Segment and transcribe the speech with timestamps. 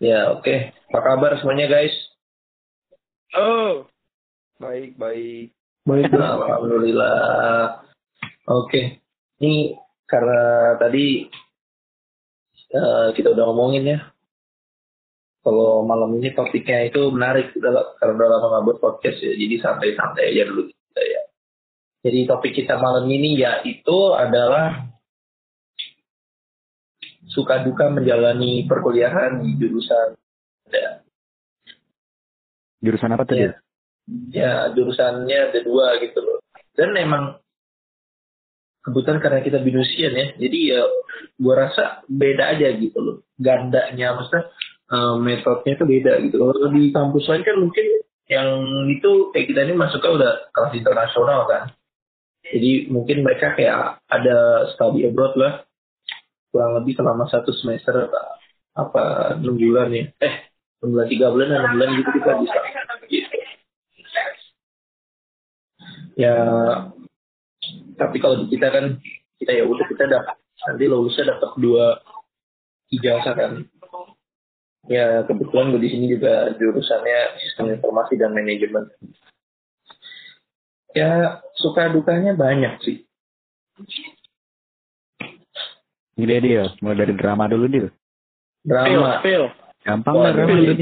[0.00, 0.48] Ya, oke.
[0.48, 0.72] Okay.
[0.88, 1.92] Apa kabar semuanya, guys?
[3.36, 3.84] Oh,
[4.56, 5.52] baik, baik.
[5.84, 7.84] Baik, alhamdulillah.
[8.48, 8.64] Oke.
[8.64, 8.84] Okay.
[9.44, 9.76] Ini
[10.08, 11.28] karena tadi
[12.72, 13.98] uh, kita udah ngomongin ya.
[15.44, 19.36] Kalau malam ini topiknya itu menarik udah, karena udah lama nggak buat podcast ya.
[19.36, 21.22] Jadi santai-santai aja dulu kita ya.
[22.08, 24.96] Jadi topik kita malam ini yaitu adalah
[27.30, 30.18] suka duka menjalani perkuliahan di jurusan
[30.70, 31.02] ya.
[32.82, 33.36] Jurusan apa tuh?
[33.38, 33.52] Ya,
[34.32, 36.38] ya jurusannya ada dua gitu loh.
[36.74, 37.38] Dan emang
[38.82, 40.82] kebetulan karena kita binusian ya, jadi ya
[41.36, 43.16] gua rasa beda aja gitu loh.
[43.36, 44.48] Gandanya maksudnya
[44.90, 46.34] uh, metodenya itu beda gitu.
[46.40, 47.86] Kalau di kampus lain kan mungkin
[48.30, 48.48] yang
[48.90, 51.64] itu kayak kita ini masuknya udah kelas internasional kan.
[52.40, 55.62] Jadi mungkin mereka kayak ada study abroad lah
[56.50, 58.10] kurang lebih selama satu semester
[58.74, 60.04] apa enam bulan ya.
[60.18, 60.34] Eh
[60.82, 62.58] enam bulan tiga bulan enam bulan gitu kita bisa.
[66.18, 66.36] Ya
[67.96, 68.84] tapi kalau kita kan
[69.40, 70.36] kita ya udah kita dapat
[70.68, 72.02] nanti lulusnya dapat dua
[72.92, 73.52] ijazah kan
[74.90, 78.90] ya kebetulan gue di sini juga jurusannya sistem informasi dan manajemen.
[80.90, 83.06] Ya suka dukanya banyak sih
[86.20, 87.88] Gini dia, mulai dari drama dulu dia.
[88.60, 89.24] Drama.
[89.24, 89.48] Feel,
[89.80, 90.72] Gampang lah drama dulu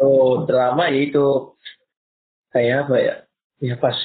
[0.00, 1.26] Oh, drama ya itu
[2.56, 3.14] kayak apa ya?
[3.60, 3.96] Ya pas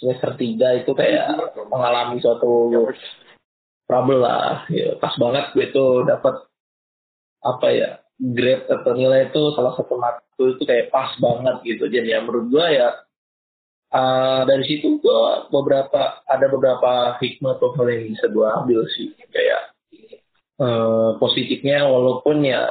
[0.00, 2.72] semester tiga itu kayak mengalami suatu
[3.84, 4.64] trouble lah.
[4.72, 6.48] Ya, pas banget gue tuh dapat
[7.44, 11.92] apa ya grade atau nilai itu salah satu matkul itu kayak pas banget gitu.
[11.92, 12.88] Jadi ya menurut gue ya
[13.92, 19.12] uh, dari situ gue beberapa ada beberapa hikmah atau hal yang bisa gue ambil sih
[19.28, 19.76] kayak
[20.58, 22.66] uh, positifnya walaupun ya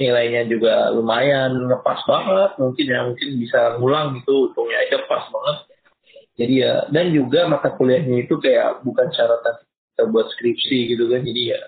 [0.00, 2.50] nilainya juga lumayan lepas banget.
[2.56, 5.58] Mungkin ya mungkin bisa ngulang gitu untungnya aja pas banget.
[6.40, 11.20] Jadi ya dan juga mata kuliahnya itu kayak bukan syaratan kita buat skripsi gitu kan.
[11.20, 11.60] Jadi ya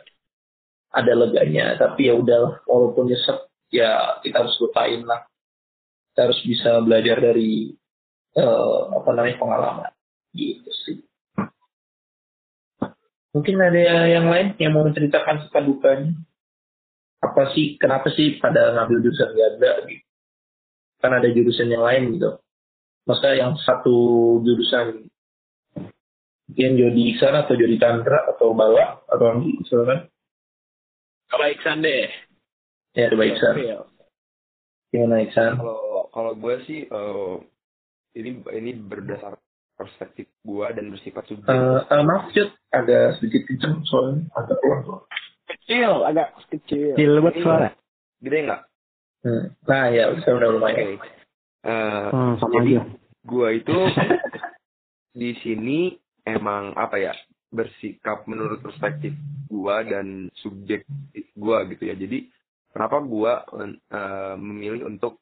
[0.97, 1.77] ada leganya.
[1.77, 5.29] Tapi ya udah walaupun nyesek ya kita harus lupain lah.
[6.13, 7.73] Kita harus bisa belajar dari
[8.37, 9.93] uh, apa namanya pengalaman.
[10.33, 11.12] Gitu sih
[13.33, 16.13] Mungkin ada yang lain yang mau menceritakan suka dukanya.
[17.25, 20.05] Apa sih, kenapa sih pada ngambil jurusan ganda gitu?
[21.01, 22.39] Kan ada jurusan yang lain gitu.
[23.09, 25.11] Masa yang satu jurusan
[26.53, 30.13] mungkin Jody Iksan atau Jody Chandra atau Bawa atau Anggi misalkan.
[31.33, 32.13] Coba Iksan deh.
[32.93, 33.55] Ya, coba Iksan.
[34.93, 35.57] Gimana Iksan?
[35.57, 37.41] Kalau kalau gue sih uh,
[38.13, 39.41] ini ini berdasar
[39.83, 41.51] perspektif gua dan bersifat subjektif.
[41.51, 45.07] Uh, uh, maaf Jod, agak sedikit kenceng soalnya agak pelan soalnya.
[45.53, 46.95] Kecil, agak kecil.
[46.95, 47.69] Kecil buat suara.
[48.23, 48.63] Gede nggak?
[49.23, 49.45] Hmm.
[49.71, 50.99] Nah ya, saya udah lumayan.
[50.99, 51.11] Okay.
[51.63, 52.83] Uh, hmm, sama jadi aja.
[53.23, 53.77] gua itu
[55.23, 55.95] di sini
[56.27, 57.15] emang apa ya
[57.55, 59.15] bersikap menurut perspektif
[59.47, 61.95] gua dan subjektif gua gitu ya.
[61.95, 62.27] Jadi
[62.75, 65.22] kenapa gua uh, memilih untuk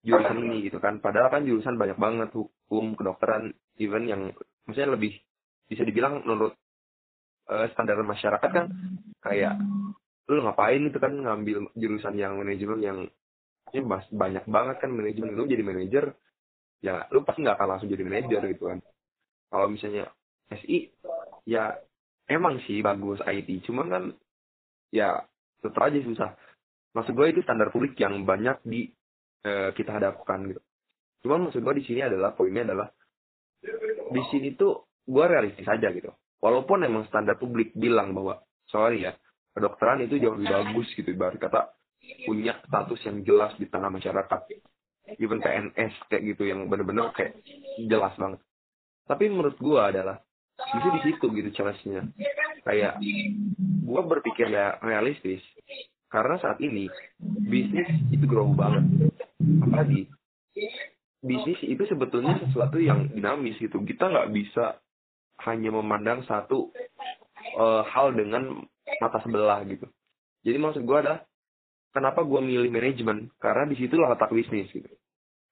[0.00, 0.98] jurusan ini gitu kan.
[0.98, 4.22] Padahal kan jurusan banyak banget hukum kedokteran even yang
[4.64, 5.16] maksudnya lebih
[5.68, 6.56] bisa dibilang menurut
[7.52, 8.66] uh, standar masyarakat kan
[9.20, 9.60] kayak
[10.30, 12.98] lu ngapain itu kan ngambil jurusan yang manajemen yang
[13.86, 15.36] mas banyak banget kan manajemen.
[15.36, 16.04] Lu jadi manajer
[16.80, 18.78] ya lu pasti nggak akan langsung jadi manajer gitu kan.
[19.50, 20.08] Kalau misalnya
[20.50, 20.90] SI
[21.44, 21.76] ya
[22.30, 24.04] emang sih bagus IT cuman kan
[24.94, 25.22] ya
[25.60, 26.30] tetap aja susah.
[26.90, 28.90] Maksud gue itu standar publik yang banyak di
[29.44, 30.60] uh, kita hadapkan gitu.
[31.24, 32.88] Cuman maksud gue di sini adalah poinnya adalah
[34.10, 36.08] di sini tuh gue realistis aja gitu.
[36.40, 38.40] Walaupun emang standar publik bilang bahwa
[38.72, 39.12] sorry ya
[39.52, 41.76] kedokteran itu jauh lebih bagus gitu ibarat kata
[42.24, 44.40] punya status yang jelas di tengah masyarakat.
[45.20, 47.36] Even PNS kayak gitu yang bener-bener kayak
[47.76, 48.40] jelas banget.
[49.04, 50.22] Tapi menurut gue adalah
[50.56, 52.08] bisa di situ gitu challenge-nya.
[52.64, 52.96] Kayak
[53.84, 55.42] gue berpikir ya realistis
[56.10, 59.09] karena saat ini bisnis itu grow banget
[59.40, 60.06] apalagi?
[61.20, 63.80] Bisnis itu sebetulnya sesuatu yang dinamis gitu.
[63.84, 64.80] Kita nggak bisa
[65.44, 66.72] hanya memandang satu
[67.56, 68.64] uh, hal dengan
[69.00, 69.88] mata sebelah gitu.
[70.40, 71.20] Jadi maksud gue adalah
[71.92, 73.28] kenapa gue milih manajemen?
[73.36, 74.88] Karena di situ letak bisnis gitu.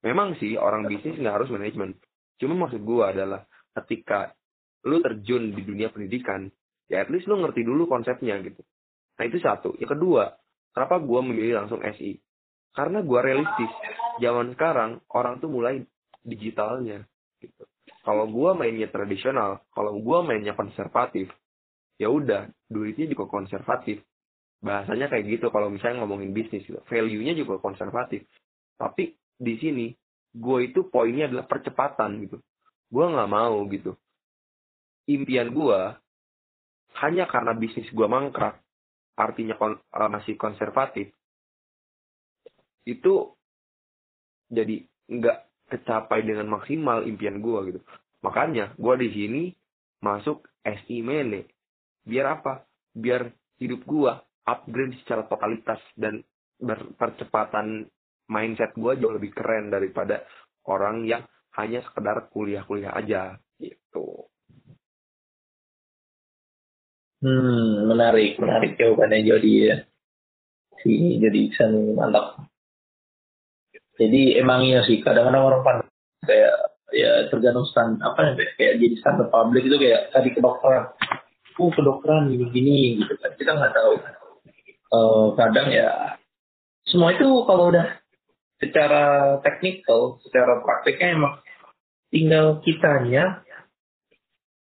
[0.04, 1.96] Memang sih orang bisnis nggak harus manajemen.
[2.40, 3.44] Cuma maksud gue adalah
[3.76, 4.32] ketika
[4.86, 6.48] lu terjun di dunia pendidikan
[6.88, 8.64] ya at least lu ngerti dulu konsepnya gitu.
[9.20, 9.76] Nah itu satu.
[9.76, 10.32] Yang kedua
[10.72, 12.16] kenapa gue memilih langsung SI
[12.74, 13.72] karena gue realistis
[14.18, 15.82] zaman sekarang orang tuh mulai
[16.24, 17.06] digitalnya
[17.40, 17.64] gitu
[18.02, 21.30] kalau gue mainnya tradisional kalau gue mainnya konservatif
[21.98, 24.02] ya udah duitnya juga konservatif
[24.58, 26.82] bahasanya kayak gitu kalau misalnya ngomongin bisnis gitu.
[26.90, 28.26] Value-nya juga konservatif.
[28.74, 29.86] Tapi di sini
[30.34, 32.42] gue itu poinnya adalah percepatan gitu.
[32.90, 33.94] Gue nggak mau gitu.
[35.08, 35.80] Impian gue
[36.98, 38.58] hanya karena bisnis gue mangkrak,
[39.14, 41.14] artinya kon, eh, masih konservatif,
[42.88, 43.36] itu
[44.48, 44.80] jadi
[45.12, 45.38] nggak
[45.68, 47.80] kecapai dengan maksimal impian gue gitu.
[48.24, 49.42] Makanya gue di sini
[50.00, 51.44] masuk SI Mene.
[52.08, 52.64] Biar apa?
[52.96, 53.28] Biar
[53.60, 54.12] hidup gue
[54.48, 56.24] upgrade secara totalitas dan
[56.56, 57.84] berpercepatan
[58.32, 60.24] mindset gue jauh lebih keren daripada
[60.64, 61.22] orang yang
[61.60, 64.28] hanya sekedar kuliah-kuliah aja gitu.
[67.18, 69.76] Hmm, menarik, menarik jawabannya Jody ya.
[70.78, 72.47] Si Jody Iksan mantap.
[73.98, 75.90] Jadi emang iya sih, kadang-kadang orang pandang
[76.22, 76.54] kayak
[76.94, 80.94] ya tergantung stand apa ya kayak jadi standar publik itu kayak tadi kedokteran.
[81.58, 83.34] Uh, kedokteran gini-gini gitu kan.
[83.34, 83.92] Kita nggak tahu.
[84.88, 86.16] Uh, kadang ya
[86.88, 88.00] semua itu kalau udah
[88.56, 91.34] secara teknikal, secara prakteknya emang
[92.08, 93.44] tinggal kitanya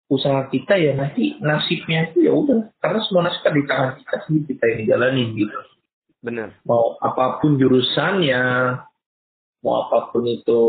[0.09, 4.15] usaha kita ya nanti nasibnya itu ya udah karena semua nasib kan di tangan kita
[4.25, 5.59] sendiri kita yang jalanin gitu
[6.19, 6.49] Bener.
[6.65, 8.41] mau apa pun jurusannya
[9.63, 10.61] mau apa pun itu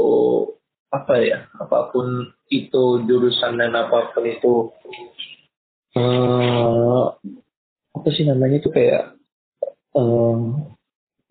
[0.91, 4.55] apa ya apa pun itu jurusan dan apa pun itu
[5.95, 7.05] eh
[7.95, 9.15] apa sih namanya itu kayak
[9.95, 10.39] eh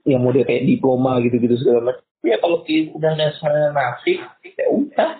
[0.07, 2.05] yang model kayak diploma gitu-gitu segala macam.
[2.25, 5.11] Ya kalau udah dasarnya nasib ya udah.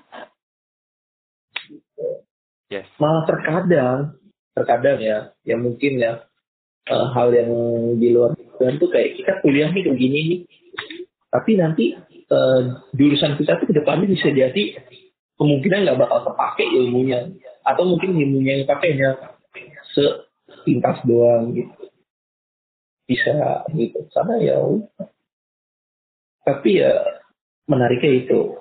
[2.70, 2.86] Yes.
[3.02, 4.14] malah terkadang
[4.54, 6.22] terkadang ya ya mungkin ya
[6.86, 7.50] eh, hal yang
[7.98, 10.40] di luar dugaan tuh kayak kita kuliah nih kayak gini nih.
[11.30, 11.86] Tapi nanti
[12.30, 12.62] eh,
[12.96, 14.64] jurusan kita tuh ke depannya bisa jadi
[15.40, 17.30] kemungkinan nggak bakal kepake ilmunya.
[17.66, 19.10] Atau mungkin ilmunya yang pakainya
[19.94, 21.74] sepintas doang gitu.
[23.10, 24.00] Bisa gitu.
[24.14, 24.58] Karena ya
[26.46, 26.94] tapi ya
[27.70, 28.58] menariknya itu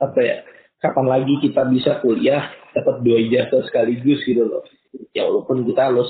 [0.00, 0.36] apa ya
[0.80, 4.64] kapan lagi kita bisa kuliah dapat dua ijazah sekaligus gitu loh.
[5.12, 6.08] Ya walaupun kita harus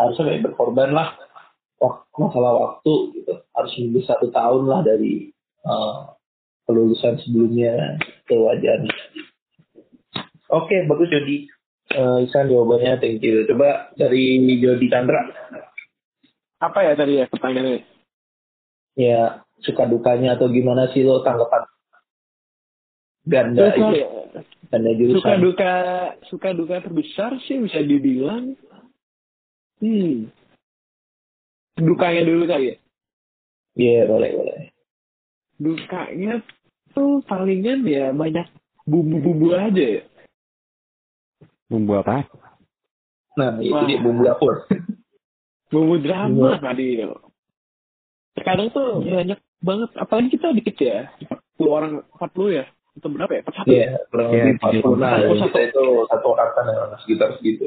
[0.00, 1.16] harusnya berkorban lah
[2.16, 3.32] masalah waktu gitu.
[3.52, 5.34] Harus menunggu satu tahun lah dari
[5.66, 6.00] eh,
[6.64, 8.94] kelulusan sebelumnya ke wajarnya
[10.54, 11.38] oke bagus Jody.
[11.94, 13.44] Eh, Isan jawabannya thank you.
[13.44, 15.20] Coba dari Jody Chandra.
[16.58, 17.84] Apa ya tadi ya pertanyaannya?
[18.94, 21.66] ya suka dukanya atau gimana sih lo tanggapan?
[23.24, 24.06] Ganda Suka, itu
[24.68, 25.72] ganda suka jurusan duka
[26.28, 28.56] suka duka terbesar sih bisa dibilang.
[29.82, 30.32] Hmm.
[31.74, 32.76] Dukanya dulu kali ya.
[33.74, 34.63] Iya boleh boleh
[35.56, 36.42] Dukanya
[36.90, 38.46] tuh palingan ya banyak
[38.84, 40.04] bumbu-bumbu aja ya.
[41.66, 42.26] Bumbu apa?
[43.34, 43.82] nah itu Wah.
[43.82, 44.62] dia bumbu dapur
[45.66, 47.10] Bumbu drama tadi itu.
[48.34, 51.10] Terkadang tuh banyak banget, apalagi kita dikit ya.
[51.58, 52.64] 40 orang, 40 ya.
[52.94, 53.42] Atau berapa ya?
[53.42, 57.64] 41 Iya, kurang Iya, lebih 40 nah, satu- kita itu satu angkatan yang sekitar segitu.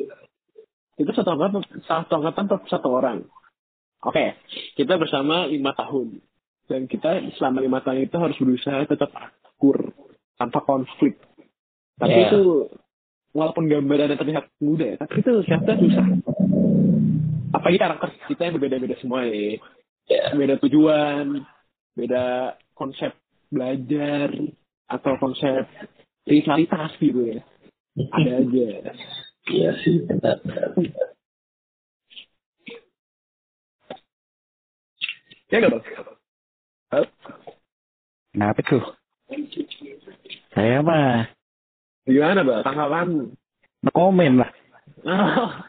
[0.98, 3.22] itu satu angkatan satu angkatan per satu orang
[4.02, 4.26] oke
[4.74, 6.18] kita bersama lima tahun
[6.68, 9.92] dan kita selama lima tahun itu harus berusaha tetap akur
[10.36, 11.18] tanpa konflik.
[11.98, 12.28] Tapi Yeah.
[12.30, 12.42] itu
[13.34, 16.06] walaupun gambarannya terlihat mudah ya tapi itu ternyata susah.
[17.56, 19.58] Apalagi karakter kita yang berbeda-beda semua ya.
[20.08, 21.44] Ya, beda tujuan
[21.98, 23.16] beda konsep
[23.50, 24.30] belajar
[24.88, 25.66] atau konsep
[26.28, 27.40] rivalitas gitu ya.
[27.98, 28.68] Ada aja.
[29.48, 31.08] Iya sih, benar, benar, benar.
[35.48, 36.17] ya bang
[38.34, 38.84] Kenapa tuh?
[40.56, 41.28] Saya mah
[42.08, 42.64] Gimana, Bang?
[42.64, 43.08] Tanggapan?
[43.84, 44.50] no komen lah.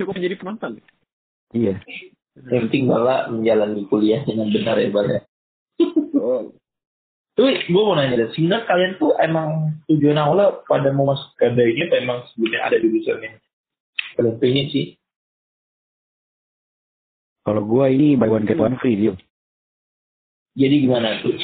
[0.00, 0.80] Cukup menjadi penonton.
[1.52, 1.84] Iya.
[2.48, 5.20] Yang penting Bala menjalani kuliah dengan benar ya Bala.
[6.16, 6.50] Oh.
[7.38, 11.46] Tapi gue mau nanya deh, sehingga kalian tuh emang tujuan awalnya pada mau masuk ke
[11.54, 13.30] ini apa emang sebelumnya ada jurusannya?
[14.18, 14.86] Kalian pengen sih.
[17.46, 19.14] Kalau gua ini buy one get one free dia.
[20.58, 21.38] Jadi gimana tuh?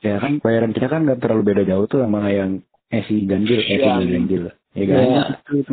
[0.00, 3.74] Ya kan bayaran kita kan nggak terlalu beda jauh tuh sama yang SI ganjil, SI
[3.74, 3.90] Iya.
[3.98, 4.42] nggak ganjil.
[4.74, 5.02] Ya kan?
[5.02, 5.22] Ya,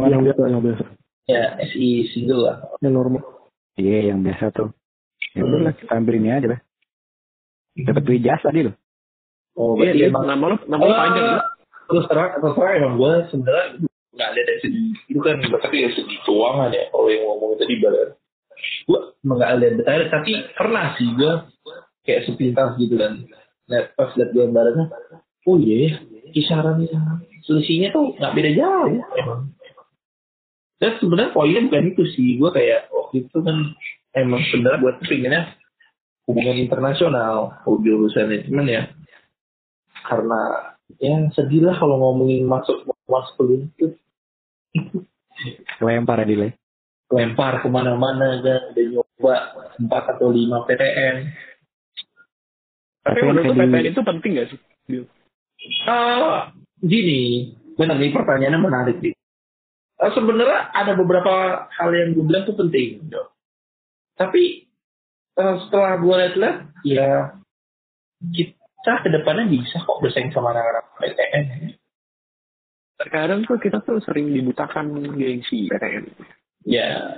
[0.09, 0.83] Yang biasa, yang biasa.
[1.29, 2.55] ya SI single lah.
[2.81, 3.21] Yang normal.
[3.77, 4.73] Iya, yang biasa tuh.
[5.31, 6.59] Ya udah lah, kita ambil ini aja lah.
[7.71, 8.75] Dapat duit jasa dia loh.
[9.53, 11.39] Oh, Iya, berarti dia emang nama lu, nama lu panjang ya?
[11.91, 13.65] terus terang terus terang emang gue sebenarnya
[14.15, 17.73] nggak ada dari segi itu kan tapi dari segi keuangan ya kalau yang ngomong tadi
[17.83, 18.09] badan
[18.87, 21.33] gue emang nggak ada detail tapi pernah sih gue
[22.05, 23.25] kayak sepintas gitu kan.
[23.69, 24.91] Lihat pas lihat gambarnya
[25.47, 25.91] oh iya ya,
[26.33, 26.85] kisaran
[27.45, 29.41] selisihnya tuh nggak beda jauh emang.
[30.81, 32.41] Dan sebenarnya poinnya bukan itu sih.
[32.41, 33.57] Gue kayak waktu itu kan
[34.17, 35.53] emang sebenarnya buat pinginnya
[36.25, 38.83] hubungan internasional jurusan manajemen ya.
[40.09, 43.93] Karena ya sedih lah kalau ngomongin masuk masuk itu
[45.81, 46.49] Lempar ya Dile.
[47.11, 49.35] lempar ke mana-mana kan udah nyoba
[49.83, 51.27] empat atau lima PTN
[53.01, 54.59] Tapi menurut lu PTN itu penting gak sih?
[55.89, 59.13] Ah, gini, benar nih pertanyaannya menarik nih.
[60.01, 63.33] Eh, sebenarnya ada beberapa hal yang gue bilang tuh penting, Jo.
[64.17, 64.69] Tapi
[65.37, 67.37] eh, setelah gue lihat-lihat, ya
[68.33, 71.45] kita ke depannya bisa kok bersaing sama anak-anak PTN.
[73.01, 76.05] Terkadang tuh kita tuh sering dibutakan gengsi PTN.
[76.65, 77.17] Ya,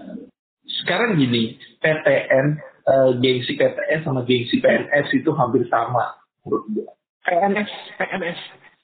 [0.83, 6.87] sekarang gini, PTN, eh, gengsi PTN sama gengsi PNS itu hampir sama menurut gue.
[7.23, 8.39] PNS, PNS.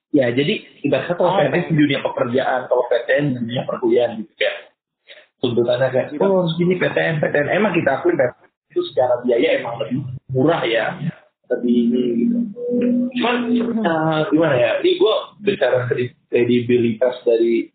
[0.09, 4.33] Ya, jadi ibaratnya kalau Oh, PNS di dunia pekerjaan, kalau PTN di dunia perkuliahan gitu
[4.39, 4.53] ya.
[5.39, 7.47] Tuntutannya kayak, oh harus gini PTN, PTN.
[7.53, 10.97] Emang kita akuin PTN itu secara biaya emang lebih murah ya.
[11.49, 12.37] Lebih ini gitu.
[13.17, 17.69] Cuman, eh, gimana ya, ini gue bicara kredi- kredibilitas dari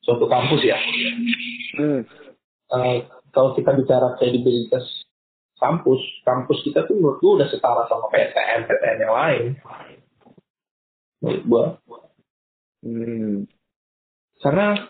[0.00, 0.78] suatu kampus ya.
[1.76, 2.02] Hmm.
[2.70, 2.98] Eh,
[3.30, 4.84] kalau kita bicara kredibilitas
[5.60, 9.44] kampus, kampus kita tuh menurut gue udah setara sama PTN, PTN yang lain.
[11.20, 11.64] Menurut gue.
[12.80, 13.44] Hmm.
[14.40, 14.88] karena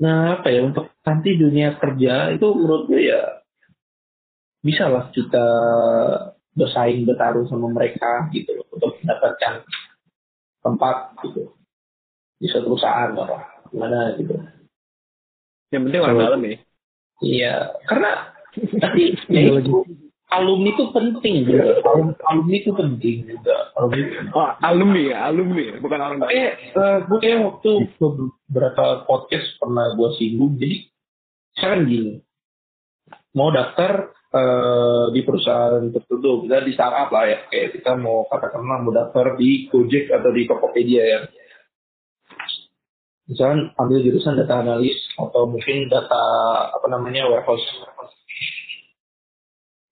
[0.00, 3.44] nah apa ya untuk nanti dunia kerja itu menurut gue ya
[4.64, 5.46] bisa lah kita
[6.56, 9.68] bersaing bertarung sama mereka gitu loh, untuk mendapatkan
[10.64, 10.96] tempat
[11.28, 11.52] gitu
[12.40, 13.36] di suatu perusahaan atau
[13.68, 14.40] gimana gitu
[15.68, 16.56] Yang penting orang dalam ya.
[17.20, 18.33] iya karena
[18.78, 19.82] tapi ya itu,
[20.30, 24.02] alumni itu penting juga Alum- alumni itu penting juga alumni
[24.34, 26.32] Oh, alumni ya, alumni ya, bukan orang dalam.
[26.34, 27.70] Eh, eh, gue waktu
[28.02, 30.58] beberapa podcast pernah gue singgung.
[30.58, 30.90] Jadi,
[31.54, 32.12] sekarang gini,
[33.38, 37.38] mau daftar eh, di perusahaan tertentu, kita di startup lah ya.
[37.46, 41.20] Kayak kita mau katakanlah mau daftar di Gojek atau di Tokopedia ya.
[43.24, 46.22] Misalnya ambil jurusan data analis atau mungkin data
[46.76, 47.64] apa namanya warehouse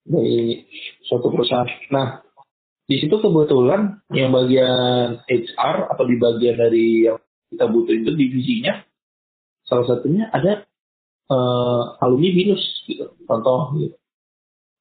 [0.03, 0.67] dari
[1.07, 1.67] suatu perusahaan.
[1.91, 2.23] Nah,
[2.83, 7.17] di situ kebetulan yang bagian HR atau di bagian dari yang
[7.47, 8.83] kita butuh itu divisinya
[9.63, 10.67] salah satunya ada
[11.31, 13.95] eh, alumni binus gitu contoh gitu.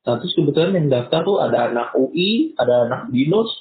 [0.03, 3.55] Nah terus kebetulan yang daftar tuh ada anak UI, ada anak binus,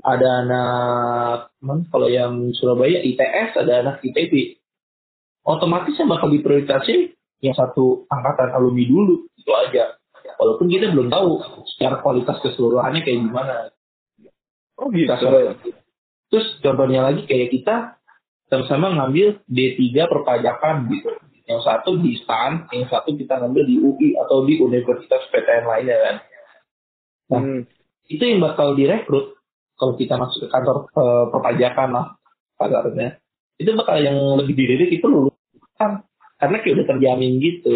[0.00, 4.56] ada anak mana, kalau yang Surabaya ITS, ada anak ITB.
[5.44, 7.12] Otomatis yang bakal diprioritaskan
[7.44, 10.00] yang satu angkatan alumni dulu itu aja.
[10.38, 11.28] Walaupun kita belum tahu
[11.74, 13.54] secara kualitas keseluruhannya kayak gimana.
[14.78, 15.06] Oh gitu.
[15.06, 15.58] Kasar.
[16.30, 18.02] Terus contohnya lagi kayak kita
[18.50, 21.10] sama-sama ngambil D3 perpajakan gitu.
[21.44, 25.96] Yang satu di STAN, yang satu kita ngambil di UI atau di universitas PTN lainnya
[26.00, 26.16] kan.
[27.24, 27.60] Nah, Hmm.
[28.08, 29.36] itu yang bakal direkrut
[29.76, 32.06] kalau kita masuk ke kantor eh, perpajakan lah
[32.56, 33.20] kasarnya.
[33.60, 36.02] Itu bakal yang lebih dilirik itu lulusan.
[36.40, 37.74] Karena kayak udah terjamin gitu.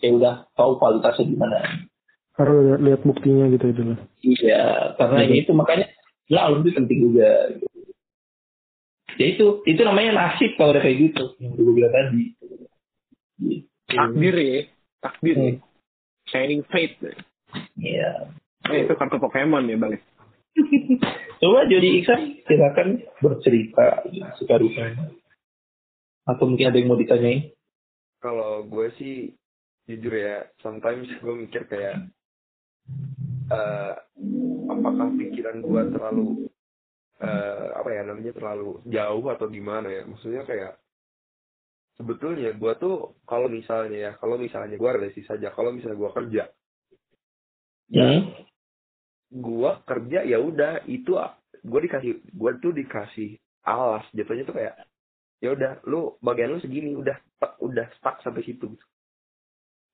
[0.00, 1.58] Kayak udah tahu kualitasnya gimana.
[2.40, 3.98] Harus lihat buktinya gitu itu loh.
[4.24, 5.92] Iya, karena ini itu makanya
[6.26, 7.30] ya alumni penting juga.
[7.52, 7.66] gitu.
[9.20, 12.24] Ya itu, itu namanya nasib kalau udah kayak gitu yang gue bilang tadi.
[12.32, 13.68] Gitu.
[13.90, 14.60] Takdir ya,
[15.04, 15.52] takdir ya.
[15.52, 15.60] Hmm.
[16.30, 16.96] Shining fate.
[17.02, 17.12] ya.
[17.76, 18.10] Iya.
[18.70, 19.98] Eh, itu kartu Pokemon ya bang.
[21.40, 22.88] Coba jadi Iksan, silakan
[23.24, 24.04] bercerita
[24.36, 25.10] suka dukanya.
[26.28, 27.50] Atau mungkin ada yang mau ditanyain?
[28.20, 29.32] Kalau gue sih
[29.90, 32.06] jujur ya, sometimes gue mikir kayak
[33.50, 33.94] eh
[34.70, 36.28] apakah pikiran gue terlalu
[37.20, 40.02] eh apa ya namanya terlalu jauh atau gimana ya?
[40.06, 40.78] Maksudnya kayak
[41.98, 46.44] sebetulnya gue tuh kalau misalnya ya, kalau misalnya gue realistis saja, kalau misalnya gue kerja,
[47.90, 48.22] Hmm.
[49.34, 51.18] gue kerja ya udah itu
[51.66, 53.34] gue dikasih gue tuh dikasih
[53.66, 54.74] alas jatuhnya tuh kayak
[55.42, 57.18] ya udah lu bagian lu segini udah
[57.58, 58.78] udah stuck sampai situ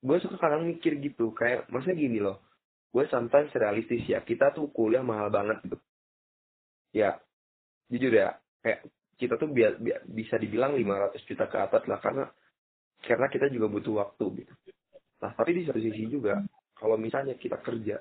[0.02, 2.42] gue suka kadang mikir gitu kayak maksudnya gini loh.
[2.92, 5.78] Gue sometimes realistis ya kita tuh kuliah mahal banget gitu.
[6.92, 7.20] Ya
[7.88, 12.24] jujur ya kayak kita tuh biar, biar bisa dibilang 500 juta ke atas lah karena
[13.00, 14.52] karena kita juga butuh waktu gitu.
[15.24, 16.40] Nah tapi di satu sisi juga
[16.76, 18.00] kalau misalnya kita kerja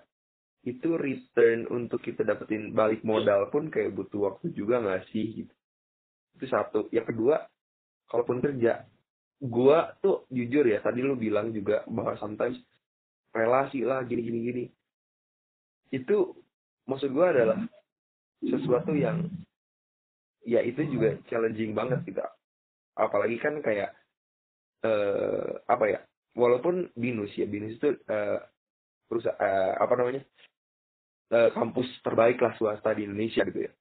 [0.65, 5.53] itu return untuk kita dapetin balik modal pun kayak butuh waktu juga nggak sih gitu.
[6.35, 6.91] itu satu.
[6.91, 7.47] Yang kedua
[8.11, 8.83] kalaupun kerja
[9.41, 12.59] gua tuh jujur ya tadi lu bilang juga bahwa sometimes
[13.35, 14.65] relasi lah gini gini gini.
[15.91, 16.37] Itu
[16.87, 17.59] maksud gua adalah
[18.39, 19.27] sesuatu yang
[20.45, 22.25] ya itu juga challenging banget kita
[22.95, 23.91] apalagi kan kayak
[24.85, 25.99] eh apa ya
[26.37, 28.39] walaupun binus ya binus itu eh,
[29.09, 30.21] perusahaan eh, apa namanya
[31.33, 33.71] eh, kampus terbaik lah swasta di Indonesia gitu ya.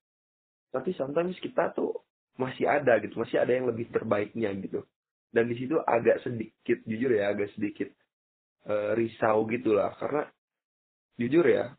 [0.73, 1.95] Tapi sometimes kita tuh
[2.35, 4.83] masih ada gitu masih ada yang lebih terbaiknya gitu
[5.35, 7.91] dan di situ agak sedikit jujur ya agak sedikit
[8.71, 9.91] eh, risau gitulah.
[9.99, 10.23] Karena
[11.19, 11.75] jujur ya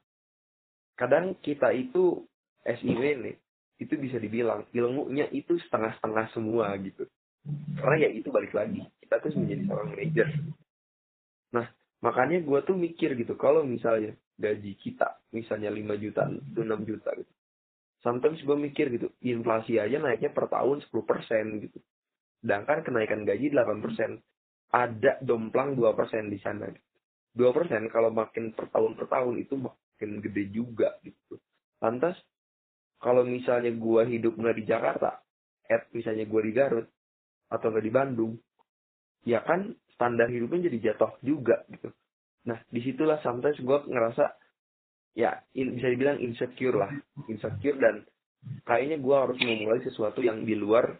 [0.99, 2.27] kadang kita itu
[2.67, 3.35] SIW nih
[3.79, 7.07] itu bisa dibilang ilmunya itu setengah-setengah semua gitu.
[7.79, 10.27] Karena ya itu balik lagi kita tuh menjadi seorang manajer
[11.53, 11.69] nah
[12.01, 17.09] makanya gue tuh mikir gitu kalau misalnya gaji kita misalnya 5 juta itu 6 juta
[17.15, 17.33] gitu.
[18.01, 21.79] Sometimes gue mikir gitu inflasi aja naiknya per tahun 10% gitu
[22.45, 24.21] sedangkan kenaikan gaji 8%
[24.69, 26.69] ada domplang 2% di sana.
[27.33, 31.41] 2% kalau makin per tahun per tahun itu makin gede juga gitu.
[31.81, 32.13] Lantas
[33.01, 35.25] kalau misalnya gua hidup nggak di Jakarta,
[35.65, 36.87] at misalnya gua di Garut
[37.49, 38.33] atau nggak di Bandung,
[39.25, 41.89] ya kan standar hidupnya jadi jatuh juga gitu.
[42.45, 44.37] Nah di situlah sometimes gua ngerasa
[45.17, 46.93] ya in, bisa dibilang insecure lah,
[47.25, 48.05] insecure dan
[48.63, 50.93] kayaknya gua harus memulai sesuatu yang di luar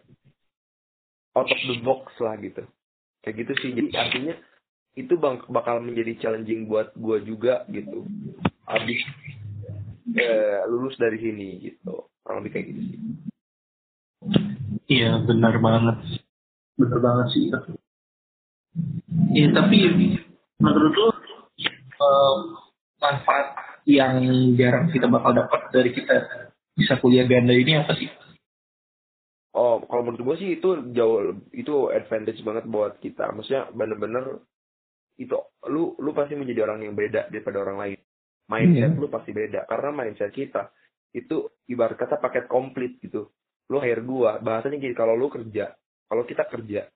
[1.36, 2.64] out of the box lah gitu.
[3.20, 3.70] Kayak gitu sih.
[3.76, 4.34] Jadi artinya
[4.96, 8.08] itu bang, bakal menjadi challenging buat gua juga gitu.
[8.66, 9.04] Abis
[10.16, 13.00] eh, lulus dari sini gitu kurang lebih kayak gitu sih
[14.86, 15.98] Iya benar banget.
[16.78, 17.50] Benar banget sih.
[19.34, 19.78] Iya tapi
[20.62, 21.08] menurut lo
[21.74, 22.36] eh,
[23.02, 23.46] manfaat
[23.86, 24.22] yang
[24.54, 28.10] jarang kita bakal dapat dari kita bisa kuliah ganda ini apa sih?
[29.96, 34.44] Kalau menurut gue sih itu jauh itu advantage banget buat kita maksudnya bener-bener
[35.16, 35.32] itu
[35.72, 37.98] lu lu pasti menjadi orang yang beda daripada orang lain
[38.52, 39.00] mindset Iya.
[39.00, 40.68] lu pasti beda karena mindset kita
[41.16, 43.32] itu ibarat kata paket komplit gitu
[43.72, 45.72] lu hire gua bahasanya gini kalau lu kerja
[46.12, 46.92] kalau kita kerja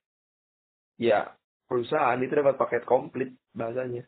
[1.00, 1.32] ya
[1.64, 4.04] perusahaan itu dapat paket komplit bahasanya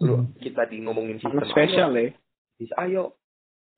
[0.00, 0.32] lu Hmm.
[0.40, 2.08] kita di ngomongin sistem Anak spesial ya.
[2.80, 3.20] ayo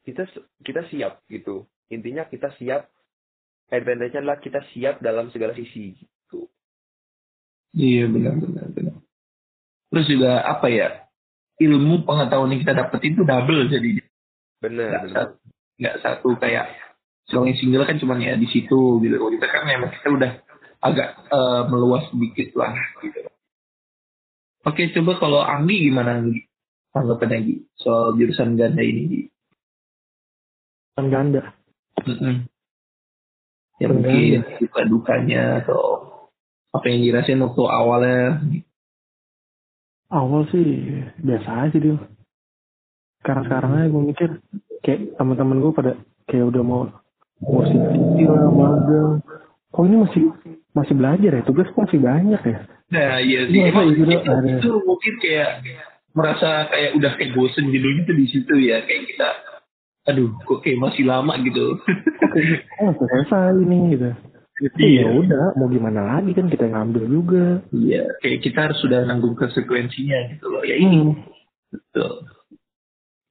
[0.07, 0.23] kita
[0.63, 2.87] kita siap gitu intinya kita siap
[3.73, 6.13] advantage-nya adalah kita siap dalam segala sisi gitu
[7.73, 8.97] Iya benar benar benar.
[9.89, 11.09] Terus juga apa ya
[11.57, 13.91] ilmu pengetahuan yang kita dapat itu double jadi
[14.61, 15.35] bener nggak bener satu,
[16.05, 16.69] satu kayak
[17.29, 19.17] selain single kan cuma ya di situ gitu.
[19.17, 20.33] Kalau kita kan memang kita udah
[20.85, 23.25] agak eh, meluas sedikit lah gitu.
[24.63, 26.45] Oke coba kalau Anggi gimana Anggi?
[26.93, 29.33] Tanggapan Anggi soal jurusan ganda ini.
[30.93, 31.57] Kan ganda.
[32.05, 32.52] Mm-mm.
[33.81, 35.83] Ya mungkin duka dukanya atau
[36.73, 38.41] apa yang dirasain waktu awalnya.
[40.13, 40.69] Awal sih
[41.21, 41.97] biasa aja dia.
[43.25, 44.31] Sekarang sekarang aja gue mikir
[44.85, 45.93] kayak teman-teman gue pada
[46.29, 46.83] kayak udah mau
[47.41, 49.25] kursi kecil lah magang.
[49.73, 50.25] Kok ini masih
[50.77, 51.43] masih belajar ya?
[51.49, 52.59] Tugas masih banyak ya?
[52.93, 54.37] Nah iya sih emang itu, ada.
[54.45, 55.65] itu mungkin kayak
[56.13, 59.29] merasa kayak udah kayak bosen gitu gitu di situ ya kayak kita
[60.03, 61.79] aduh kok kayak masih lama gitu.
[62.81, 64.11] Oh, selesai ini gitu.
[64.79, 67.47] Iya udah, mau gimana lagi kan kita ngambil juga.
[67.71, 70.63] Iya, kayak kita harus sudah nanggung konsekuensinya gitu loh.
[70.63, 71.19] Ya ini
[71.69, 72.31] betul.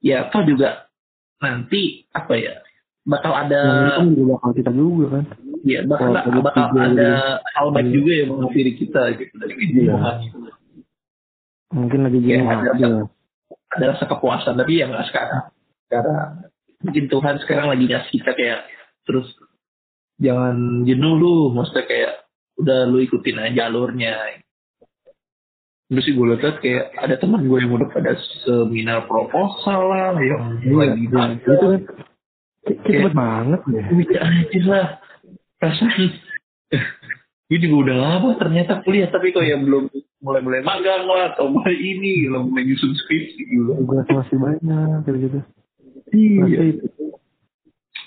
[0.01, 0.89] Ya apa juga
[1.39, 2.59] nanti apa ya
[3.01, 3.61] bakal ada
[3.97, 5.25] kan juga bakal kita juga kan.
[5.61, 7.49] ya bakal ada bakal ada gitu.
[7.53, 7.95] hal baik Hmm.
[7.95, 10.37] juga yang mengakhiri kita gitu dari kehidupan itu.
[11.71, 12.87] Mungkin lagi Ya, jenuh ada- aja.
[13.71, 15.43] Ada rasa kepuasan tapi ya nggak sekarang.
[15.87, 16.50] Sekarang
[16.81, 18.61] mungkin Tuhan sekarang lagi ngasih kita kayak
[19.05, 19.27] terus
[20.21, 22.13] jangan jenuh lu, maksudnya kayak
[22.61, 24.41] udah lu ikutin aja jalurnya.
[25.91, 28.15] Terus sih gue lihat kayak ada teman gue yang udah pada
[28.45, 31.31] seminar proposal lah, yang lagi Iya, magang.
[31.35, 31.81] itu kan
[32.63, 33.83] kayak kayak cepet banget ya.
[33.91, 34.87] Bisa aja lah.
[35.59, 36.09] Perasaan.
[37.51, 39.91] gue juga udah lama ternyata kuliah, tapi kok yang belum
[40.23, 43.75] mulai-mulai magang lah, atau mulai ini, belum mulai nyusun skripsi gitu.
[43.83, 45.39] Tugas masih banyak kayak gitu.
[46.11, 46.81] Iya.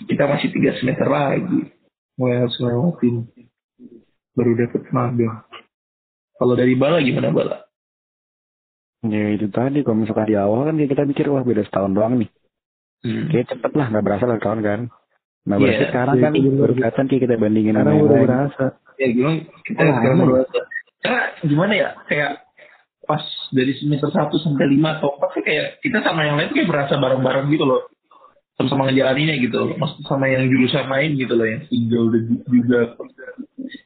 [0.05, 1.73] Kita masih tiga semester lagi.
[2.15, 3.15] Mulai harus ngelewatin.
[4.35, 5.47] Baru dapet magang.
[6.35, 7.59] Kalau dari Bala gimana Bala?
[9.05, 12.31] Ya itu tadi kalau misalkan di awal kan kita pikir wah beda setahun doang nih.
[13.05, 13.29] Hmm.
[13.29, 14.81] Kayak cepet lah nggak berasa lah tahun kan.
[15.45, 16.77] Nah berarti Iya, sekarang kan iya, baru iya.
[16.81, 18.25] kelihatan kayak kita bandingin sama yang udah lain.
[18.27, 18.65] berasa.
[18.97, 20.45] Ya gimana kita Oh, sekarang ya?
[21.05, 22.31] Karena gimana ya, kayak
[23.05, 23.21] pas
[23.53, 26.71] dari semester 1 sampai 5 atau 4 tuh kayak kita sama yang lain tuh kayak
[26.73, 27.85] berasa bareng-bareng gitu loh.
[28.55, 29.75] Sama-sama ngejalaninnya gitu loh.
[29.75, 32.81] Maksud sama yang jurusan lain gitu loh yang tinggal udah juga.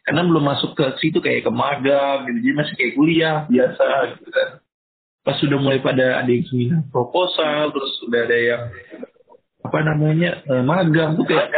[0.05, 2.39] Karena belum masuk ke situ kayak ke magang gitu.
[2.45, 4.49] Jadi masih kayak kuliah biasa gitu kan.
[5.25, 8.63] Pas sudah mulai pada ada yang seminar proposal, terus udah ada yang
[9.69, 11.53] apa namanya eh, magang tuh kayak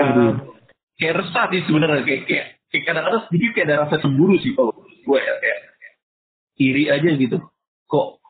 [0.98, 4.74] kayak resah sih sebenarnya kayak kayak kayak kadang-kadang sedikit kayak ada rasa cemburu sih kalau
[4.82, 5.60] gue ya kayak
[6.60, 7.38] iri aja gitu
[7.88, 8.20] kok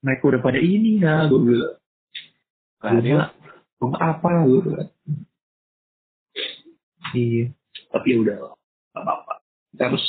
[0.00, 1.74] mereka udah pada ini ya gue bilang
[3.80, 4.90] mah apa gue bilang
[7.12, 7.52] iya
[7.92, 8.36] tapi ya udah
[8.96, 9.32] apa-apa
[9.72, 10.04] kita harus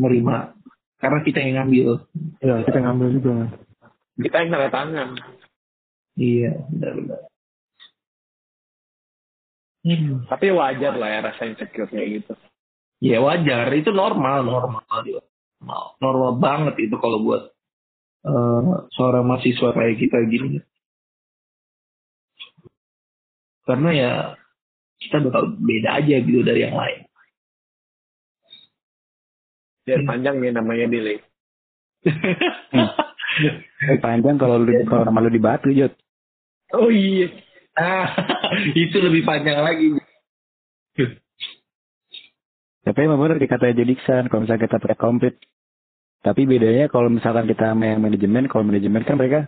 [0.00, 0.56] menerima
[0.98, 1.88] karena kita yang ngambil
[2.40, 3.32] Ya kita ngambil juga.
[4.18, 5.08] kita yang tanda tangan.
[6.16, 7.28] iya benar-benar
[9.88, 10.26] Hmm.
[10.28, 12.32] Tapi wajar lah ya rasa insecure kayak gitu.
[12.98, 14.82] Ya wajar, itu normal, normal.
[14.84, 17.54] Normal, normal banget itu kalau buat
[18.26, 18.60] eh,
[18.92, 20.60] seorang mahasiswa kayak kita gini.
[23.68, 24.12] Karena ya
[24.96, 27.04] kita bakal beda aja gitu dari yang lain.
[29.84, 31.20] Biar panjang ya namanya delay.
[33.38, 35.94] Eh, panjang kalau lu kalau nama lu di Batu, Jod.
[36.74, 37.30] Oh iya.
[37.78, 38.10] ah,
[38.74, 39.94] itu lebih panjang lagi.
[42.82, 45.38] Tapi emang bener dikata Jodiksan, kalau misalnya kita pakai komplit.
[46.24, 49.40] Tapi bedanya kalau misalkan kita main manajemen, kalau manajemen kan mereka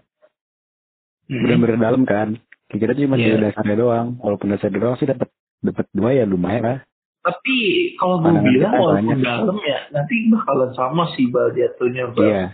[1.26, 2.38] benar-benar dalam kan.
[2.70, 3.36] Kita cuma yeah.
[3.36, 4.08] dasarnya doang.
[4.22, 5.28] Walaupun dasarnya doang sih dapat
[5.60, 6.78] dapat dua ya lumayan lah.
[7.20, 7.56] Tapi
[8.00, 9.18] kalau gue bilang kita walaupun banyak.
[9.20, 12.04] dalam ya, nanti bakalan sama sih bal jatuhnya.
[12.16, 12.22] Bal.
[12.24, 12.44] Iya.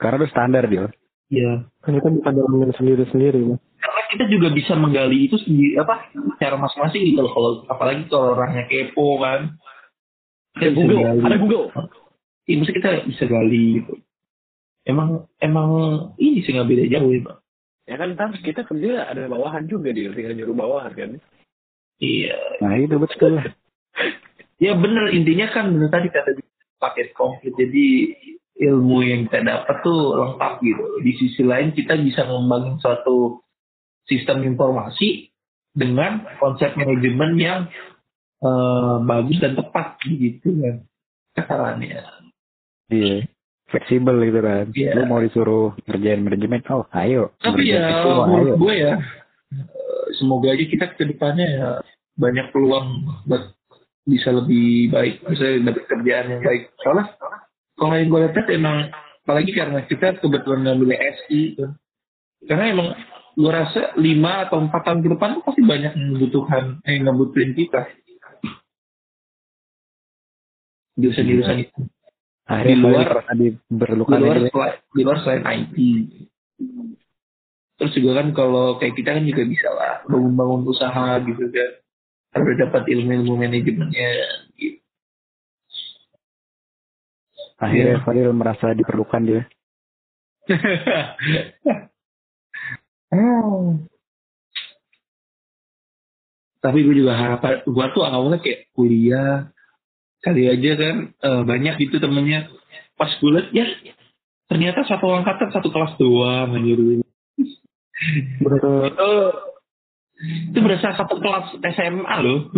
[0.00, 0.88] Karena udah standar dia.
[1.28, 1.68] Iya.
[1.84, 3.40] Kan kita bisa dalamin sendiri-sendiri.
[3.44, 3.60] Bang.
[3.76, 8.34] karena kita juga bisa menggali itu sendiri apa cara masing-masing gitu loh kalau apalagi kalau
[8.34, 9.54] orangnya kepo kan
[10.56, 11.20] Ada Google, gali.
[11.20, 11.64] ada Google.
[12.48, 13.92] Iya, maksudnya kita bisa gali gitu
[14.86, 15.68] emang emang
[16.16, 17.38] ini sih nggak beda jauh ya Bang.
[17.86, 21.10] Ya kan ntar kita kerja ada bawahan juga dia, tinggal nyuruh bawahan kan.
[22.02, 23.46] iya Nah itu betul lah.
[24.64, 26.36] ya bener intinya kan bener tadi kata
[26.76, 27.86] paket komplit jadi
[28.56, 33.44] ilmu yang kita dapat tuh lengkap gitu di sisi lain kita bisa ngembangin suatu
[34.08, 35.28] sistem informasi
[35.76, 37.60] dengan konsep manajemen yang
[38.40, 40.76] eh, bagus dan tepat gitu kan
[41.36, 42.00] caranya
[42.86, 43.26] Iya.
[43.66, 44.66] Fleksibel gitu kan.
[44.70, 44.90] Iya.
[44.94, 47.34] Lu mau disuruh ngerjain manajemen, oh ayo.
[47.42, 51.68] tapi ya oh, menurut gue ya eh, semoga aja kita ke depannya ya
[52.16, 53.52] banyak peluang buat
[54.06, 57.06] bisa lebih baik bisa dapat kerjaan yang baik soalnya
[57.74, 58.76] kalau yang gue lihat emang
[59.26, 61.70] apalagi karena kita kebetulan ngambil SI kan.
[62.46, 62.88] karena emang
[63.36, 67.52] gue rasa lima atau empat tahun ke depan pasti banyak yang membutuhkan eh, yang ngebutuhin
[67.58, 67.82] kita
[70.96, 71.80] jurusan-jurusan itu
[72.46, 74.48] Akhirnya di luar- di diperlukan luar aja.
[74.54, 75.76] selain, di luar selain IT.
[77.76, 81.70] Terus juga kan kalau kayak kita kan juga bisa lah bangun-bangun usaha gitu kan.
[82.32, 84.10] Harus dapat ilmu-ilmu manajemennya
[84.56, 84.78] gitu.
[87.56, 88.04] Akhirnya Iya.
[88.04, 89.42] Fadil merasa diperlukan dia.
[96.60, 99.54] Tapi gue juga harapan, gue tuh awalnya kayak kuliah,
[100.26, 102.50] kali aja kan eh, banyak gitu temennya.
[102.98, 103.66] Pas gue liat ya
[104.46, 106.78] ternyata satu angkatan satu kelas doang anjir.
[107.96, 109.30] Eh,
[110.50, 112.50] itu berasa satu kelas SMA loh.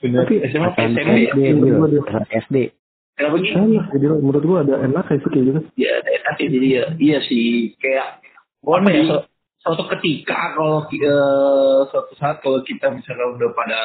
[0.00, 1.32] Tapi- SMA SMP ya?
[2.42, 2.56] SD.
[3.14, 3.54] Kenapa gitu?
[3.54, 6.84] enak jadi menurut gua ada enak kayak sih kayak gitu Ya, enak ya jadi ya,
[6.98, 8.18] iya sih kayak
[8.58, 9.26] apa ya su-
[9.62, 13.80] suatu ketika kalau eh, suatu saat kalau kita misalnya udah pada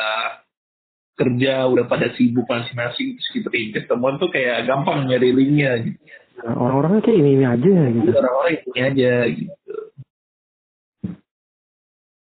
[1.20, 6.00] kerja udah pada sibuk masing-masing terus kita ketemuan tuh kayak gampang nyari linknya gitu.
[6.40, 9.76] Nah, orang-orangnya kayak ini ini aja gitu orang-orang ini aja gitu.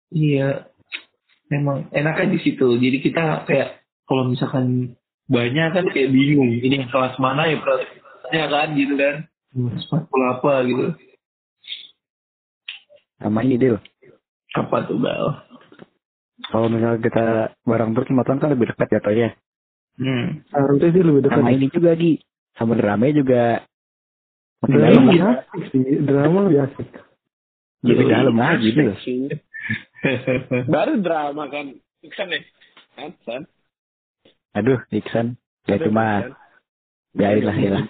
[0.07, 0.71] Iya,
[1.51, 2.79] memang enaknya di situ.
[2.79, 4.95] Jadi kita kayak kalau misalkan
[5.27, 6.47] banyak kan kayak bingung.
[6.47, 9.15] Ini yang kelas mana ya kelasnya kan gitu kan.
[9.51, 10.85] Kelas 40 apa gitu.
[13.19, 13.77] Sama ini Dil.
[14.55, 15.46] Apa tuh Bal?
[16.47, 17.25] Kalau misalnya kita
[17.67, 19.29] bareng terus lima tahun kan lebih dekat jatuhnya.
[19.97, 20.45] Hmm.
[20.53, 22.13] harusnya sih lebih dekat Sama ini juga Gi.
[22.53, 23.65] Sama drama juga.
[24.61, 26.87] Makin drama dalam lebih asik sih drama lebih asik
[27.85, 28.91] Lebih dalam lagi Dil.
[30.73, 31.77] Baru drama kan.
[32.01, 32.39] Iksan ya?
[32.95, 33.11] Kan?
[33.25, 33.41] San?
[34.57, 35.37] Aduh, Iksan.
[35.67, 36.31] Ya cuma
[37.11, 37.83] biarin lah ya lah.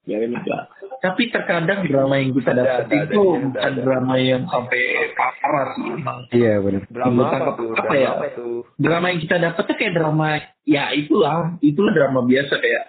[0.00, 0.64] Biarin lah.
[0.98, 3.80] Tapi terkadang drama yang kita dapat ada, ada, itu ada, bukan ada.
[3.84, 4.82] drama yang sampai
[5.14, 6.18] parah sih emang.
[6.32, 6.82] Iya benar.
[6.88, 7.68] Drama apa apa- tuh?
[7.70, 8.10] apa Drama ya?
[8.10, 8.56] apa tuh?
[8.74, 10.26] Drama yang kita dapat tuh kayak drama
[10.64, 12.84] ya itulah, itulah drama biasa kayak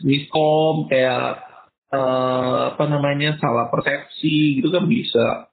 [0.00, 1.42] miskom kayak
[1.88, 5.48] eh, apa namanya salah persepsi gitu kan bisa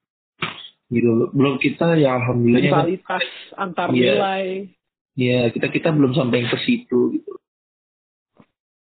[0.85, 4.11] gitu belum kita ya alhamdulillahnya kan, Rivalitas antar Iya.
[4.13, 4.45] nilai.
[5.15, 7.33] ya kita kita belum sampai ke situ gitu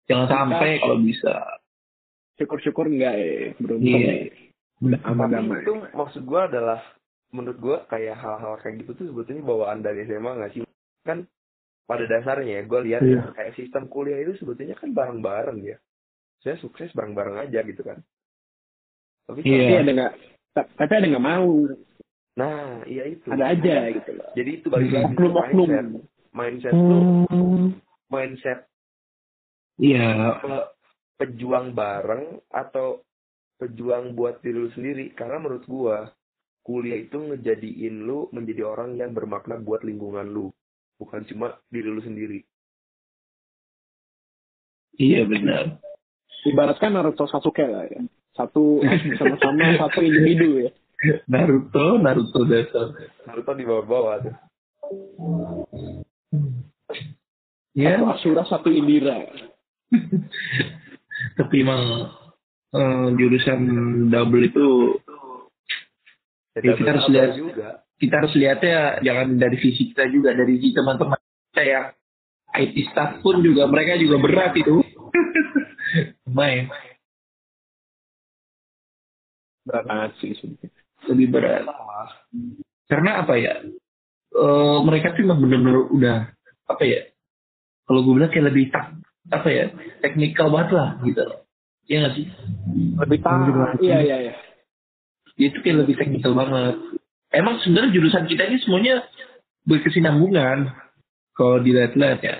[0.07, 1.60] jangan sampai kalau bisa
[2.35, 3.29] Syukur-syukur enggak ya.
[3.57, 4.13] Beruntung Iya.
[4.81, 4.97] ya.
[5.03, 5.61] Aman Tapi damai.
[5.61, 6.81] itu maksud gue adalah
[7.29, 10.61] menurut gue kayak hal-hal kayak gitu tuh sebetulnya bawaan dari SMA nggak sih?
[11.01, 11.29] Kan
[11.83, 13.21] pada dasarnya ya gue lihat Iya.
[13.31, 15.77] kayak sistem kuliah itu sebetulnya kan bareng-bareng ya.
[16.39, 18.01] saya sukses bareng-bareng aja gitu kan
[19.23, 19.61] tapi Iya.
[19.61, 20.13] Tapi ada nggak?
[20.51, 21.51] ta- Tapi ada nggak mau.
[22.31, 24.29] nah iya itu Ada aja gitu loh.
[24.33, 25.85] jadi itu balik lagi ke mindset
[26.33, 27.65] mindset tuh Hmm.
[28.07, 28.59] mindset
[29.77, 30.39] Iya.
[30.39, 30.67] pe-
[31.21, 33.05] pejuang bareng atau
[33.61, 36.09] pejuang buat diri lu sendiri karena menurut gua
[36.65, 40.49] kuliah itu ngejadiin lu menjadi orang yang bermakna buat lingkungan lu
[40.97, 42.41] bukan cuma diri lu sendiri
[45.01, 45.81] Iya benar.
[46.45, 48.05] Ibaratkan Naruto Sasuke lah ya.
[48.37, 48.85] Satu
[49.17, 50.71] sama-sama satu individu ya.
[51.25, 52.93] Naruto, Naruto dasar.
[53.25, 54.35] Naruto di bawah-bawah tuh
[57.71, 59.25] Ya, Satu Asura, satu Indira.
[61.41, 61.81] tapi emang
[62.77, 63.59] eh, jurusan
[64.13, 64.67] double itu
[66.51, 67.31] Ya, kita harus lihat.
[67.39, 71.85] juga kita harus lihatnya jangan dari visi kita juga dari teman-teman kita yang
[72.51, 74.83] IT staff pun juga mereka juga berat itu.
[76.35, 76.67] Main
[79.63, 80.35] Berat banget sih
[81.07, 81.63] lebih berat.
[82.91, 83.63] Karena apa ya?
[84.31, 86.17] Eh, mereka tuh emang bener-bener udah
[86.67, 87.07] apa ya?
[87.87, 88.91] Kalau gue bilang kayak lebih tak
[89.31, 89.65] apa ya?
[90.03, 91.23] Teknikal banget lah gitu.
[91.87, 92.25] Iya nggak sih?
[92.99, 93.43] Lebih tahu.
[93.83, 94.33] Iya, iya, iya.
[95.39, 96.77] Itu kayak lebih teknikal banget.
[97.31, 99.07] Emang sebenarnya jurusan kita ini semuanya
[99.65, 100.71] berkesinambungan.
[101.31, 102.35] Kalau dilihat-lihat ya.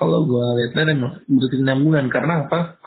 [0.00, 2.08] Kalau gue lihat-lihat emang berkesinambungan.
[2.08, 2.80] Karena apa?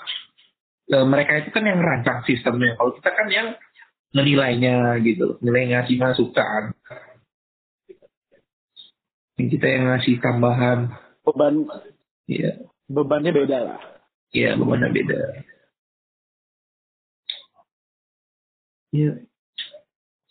[0.87, 2.75] Eh, mereka itu kan yang rancang sistemnya.
[2.75, 3.47] Kalau kita kan yang
[4.11, 5.33] menilainya gitu.
[5.33, 5.37] loh.
[5.45, 6.73] Nilai ngasih masukan.
[9.37, 10.79] Yang kita yang ngasih tambahan.
[11.21, 11.69] Beban
[12.27, 12.51] Iya.
[12.87, 13.79] bebannya beda lah.
[14.31, 15.19] Iya, bebannya beda.
[18.91, 19.11] Iya.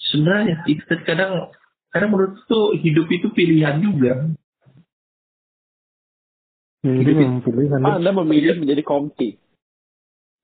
[0.01, 1.53] Sebenarnya itu kadang
[1.91, 4.13] kadang menurut tuh hidup itu pilihan juga.
[6.85, 7.81] Ya, jadi memang pilihan.
[7.83, 9.41] Ah, Anda memilih menjadi komti.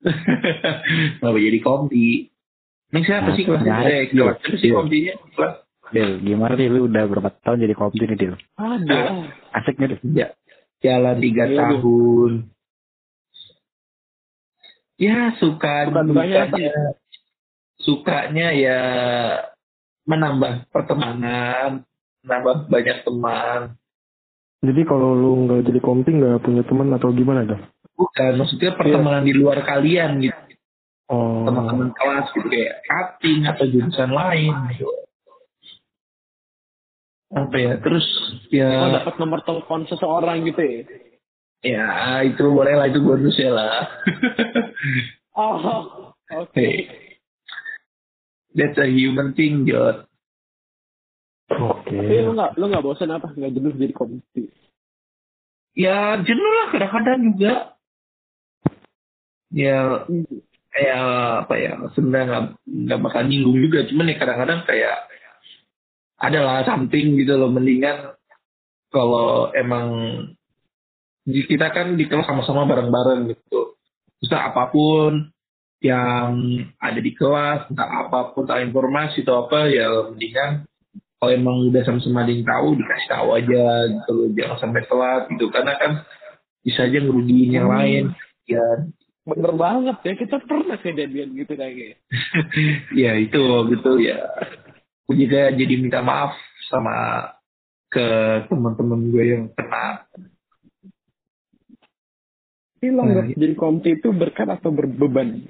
[1.23, 2.33] Kenapa jadi kompi?
[2.93, 4.11] Neng siapa sih Nah, eh, iya.
[4.11, 4.75] kelas siapa sih Iya.
[4.77, 5.13] kompinya?
[5.33, 5.53] Kelas
[5.93, 8.33] Del, gimana sih lu udah berapa tahun jadi kompi nih, Del?
[8.57, 9.29] Ada.
[9.53, 10.01] Asik nih, Del.
[10.17, 10.27] ya,
[10.83, 12.31] jalan tiga Iya, tahun.
[14.99, 16.05] Ya suka apa?
[16.05, 16.71] dukanya.
[17.81, 18.79] Sukanya ya
[20.05, 21.83] menambah pertemanan,
[22.23, 23.61] menambah banyak teman.
[24.63, 27.63] Jadi kalau lu nggak jadi kompi nggak punya teman atau gimana dong?
[27.93, 30.39] Bukan, maksudnya pertemanan di luar kalian gitu.
[31.11, 34.87] Oh, Teman-teman kelas gitu kayak cutting atau jurusan lain gitu.
[37.33, 38.05] Apa ya, terus
[38.53, 40.81] Oh, ya dapat nomor telepon seseorang gitu ya.
[41.65, 41.87] ya
[42.21, 43.73] itu boleh lah itu bonusnya lah.
[45.33, 45.57] Oh,
[46.29, 46.53] oke.
[46.53, 46.85] Hey.
[48.53, 50.05] That's a human thing, Jod.
[51.49, 51.89] oke.
[51.89, 53.33] Tapi lu nggak lu nggak bosan apa?
[53.33, 54.45] Nggak jenuh jadi komti?
[55.73, 57.53] Ya jenuh lah kadang-kadang juga.
[59.49, 60.05] Ya
[60.69, 61.01] kayak
[61.49, 64.95] apa ya sebenarnya nggak nggak bakal nyinggung juga cuman ya kadang-kadang kayak
[66.23, 68.15] adalah something gitu loh mendingan
[68.87, 69.87] kalau emang
[71.27, 73.75] kita kan di kelas sama-sama bareng-bareng gitu.
[74.23, 75.27] Terus apa pun
[75.83, 80.63] yang ada di kelas entah apa pun entah informasi atau apa ya mendingan
[81.19, 85.23] kalau emang udah sama-sama ada yang tahu dikasih tahu aja gitu loh jangan sampai telat
[85.27, 85.45] gitu.
[85.51, 85.91] Karena kan
[86.63, 88.15] bisa aja ngerugiin yang lain
[88.47, 88.87] ya.
[89.23, 91.95] Bener banget ya, kita pernah kejadian gitu kayaknya.
[93.07, 94.19] ya itu gitu ya
[95.13, 96.33] aku juga jadi minta maaf
[96.73, 97.29] sama
[97.93, 98.01] ke
[98.49, 100.09] teman-teman gue yang kena.
[102.81, 105.45] Lo Nah, nggak jadi komti itu berkat atau berbeban?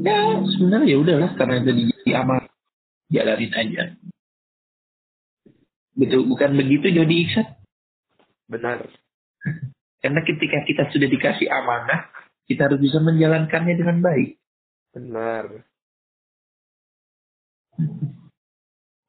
[0.00, 2.46] ya sebenarnya ya udahlah karena jadi jadi aman
[3.12, 3.82] jalanin aja.
[5.92, 7.44] Betul bukan begitu Jody Iksan?
[8.48, 8.86] Benar.
[10.00, 12.08] Karena ketika kita sudah dikasih amanah
[12.48, 14.40] kita harus bisa menjalankannya dengan baik.
[14.96, 15.69] Benar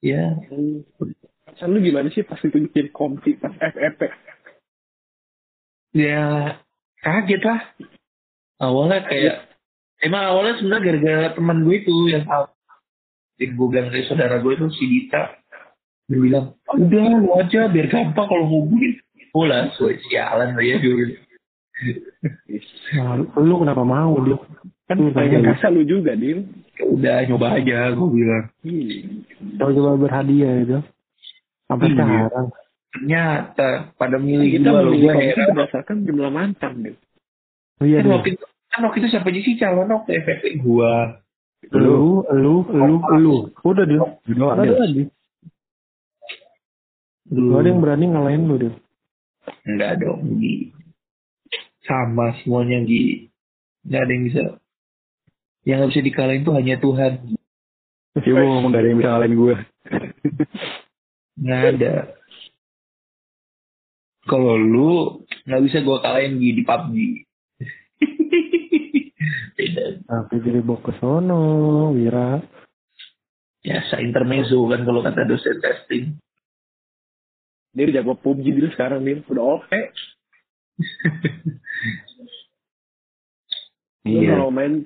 [0.03, 0.37] ya.
[1.45, 4.01] Perasaan lu gimana sih pas itu jadi komti pas FFP?
[5.91, 6.55] ya
[7.03, 7.61] kaget lah.
[8.61, 9.35] Awalnya kayak
[10.05, 12.47] emang awalnya sebenarnya gara-gara teman gue itu yang tahu.
[13.41, 15.23] Yang gue bilang dari saudara gue itu si Dita.
[16.07, 18.99] Dia bilang udah lu aja biar gampang kalau ngubungin
[19.31, 21.15] oh lah sialan lah ya dulu
[23.39, 24.37] lu kenapa mau dia?
[24.91, 25.55] Kan Hmm, pengen iya.
[25.55, 26.51] kasih lu juga, Dil.
[26.75, 28.43] Ya udah nyoba aja gue bilang
[29.55, 30.77] Coba-coba berhadiah itu.
[31.65, 31.95] Sampai Iya.
[31.95, 32.47] sekarang.
[32.91, 36.95] ternyata pada milih Kita gue lo gue heran berdasarkan jumlah mantan, Dil.
[37.79, 38.13] Oh, iya, kan Dil.
[38.13, 40.93] waktu itu kan waktu itu siapa sih calon waktu FFP gue
[41.71, 43.35] lu, lu, lu, lu.
[43.61, 43.95] Udah dia.
[44.27, 45.07] Lu doang, Ada lagi.
[47.27, 48.73] Gak ada yang berani ngalahin lu dia.
[49.63, 50.75] enggak dong Di.
[51.81, 53.31] sama semuanya Gi.
[53.83, 54.43] Nggak ada yang bisa.
[55.61, 57.37] Yang nggak bisa dikalahin tuh hanya Tuhan.
[58.11, 59.55] Iya gue ngomong gak ada yang bisa ngalahin gue.
[61.41, 61.93] Nggak ada.
[64.27, 64.91] Kalau lu
[65.47, 66.95] nggak bisa gue kalahin Gi di PUBG.
[69.57, 69.85] Beda.
[70.05, 71.41] Tapi jadi bawa ke sono,
[71.95, 72.37] Wira.
[73.61, 76.05] Biasa intermezzo kan kalau kata dosen testing.
[77.71, 79.81] Dia udah jago PUBG dulu sekarang dia udah oke.
[84.01, 84.33] Lu Iya.
[84.33, 84.81] kalau main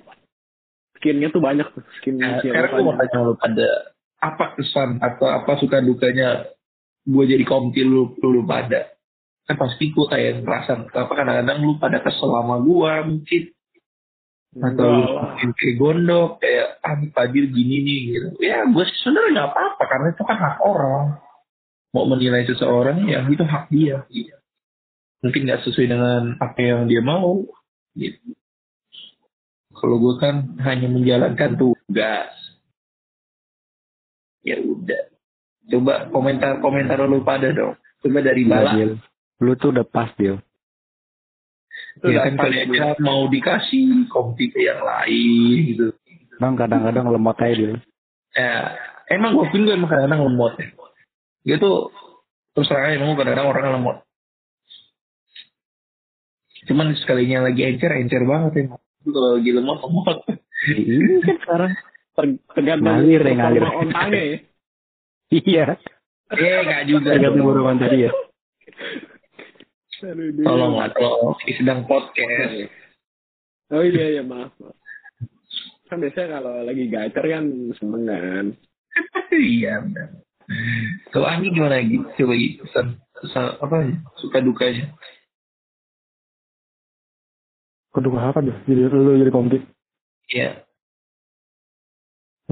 [1.06, 5.30] skinnya tuh banyak tuh skin Nah, sekarang gue mau tanya lu pada apa kesan atau
[5.30, 6.50] apa suka dukanya
[7.06, 8.90] gue jadi komti lu, lu, lu pada?
[9.46, 13.44] Kan pasti gue kayak ngerasa apa kadang-kadang lu pada kesel sama gue mungkin.
[14.58, 18.28] Atau lu mungkin kayak gondok kayak ah Fadil gini nih gitu.
[18.42, 21.06] Ya gue sebenarnya nggak apa-apa karena itu kan hak orang.
[21.94, 24.02] Mau menilai seseorang ya itu hak dia.
[24.10, 24.34] Gitu.
[25.24, 27.42] mungkin nggak sesuai dengan apa yang dia mau
[27.98, 28.38] gitu
[29.76, 32.32] kalau gue kan hanya menjalankan tugas.
[34.46, 35.12] Ya udah.
[35.66, 37.76] Coba komentar komentar lu pada dong.
[38.00, 38.72] Coba dari Iya, bala.
[38.78, 38.92] Dil.
[39.42, 40.38] Lu tuh udah pas, Dil.
[42.00, 45.86] Itu ya kan kali aja mau dikasih kompi ke yang lain gitu.
[46.40, 47.80] Bang kadang-kadang lemot aja, Dil.
[48.36, 48.76] ya
[49.08, 50.68] emang gue pun emang kadang-kadang lemot ya.
[51.46, 51.90] Dia tuh
[52.54, 53.98] terus terang emang kadang-kadang orang lemot.
[56.66, 60.18] Cuman sekalinya lagi encer encer banget emang kalau lagi lemot lemot
[60.66, 61.72] Iya kan sekarang.
[62.16, 63.64] Ter- tergantung Ngalir ya, sama ngalir.
[63.68, 64.38] otaknya ya.
[65.28, 65.66] Iya.
[66.32, 67.46] eh nggak juga Tergantung dong.
[67.46, 68.12] burungan tadi ya.
[70.02, 72.54] Aduh, dia- tolong lah tolong ini sedang podcast
[73.68, 74.54] Oh iya iya maaf.
[74.56, 74.78] maaf.
[75.86, 78.46] Kan biasanya kalau lagi gacor kan seneng kan.
[79.34, 80.10] iya benar
[81.10, 83.96] kalau Anggi gimana lagi coba lagi pesan pesan apa ya?
[84.16, 84.94] suka dukanya
[87.96, 88.60] Kedua apa dia?
[88.68, 89.64] Jadi lu jadi komplit.
[90.28, 90.60] Iya.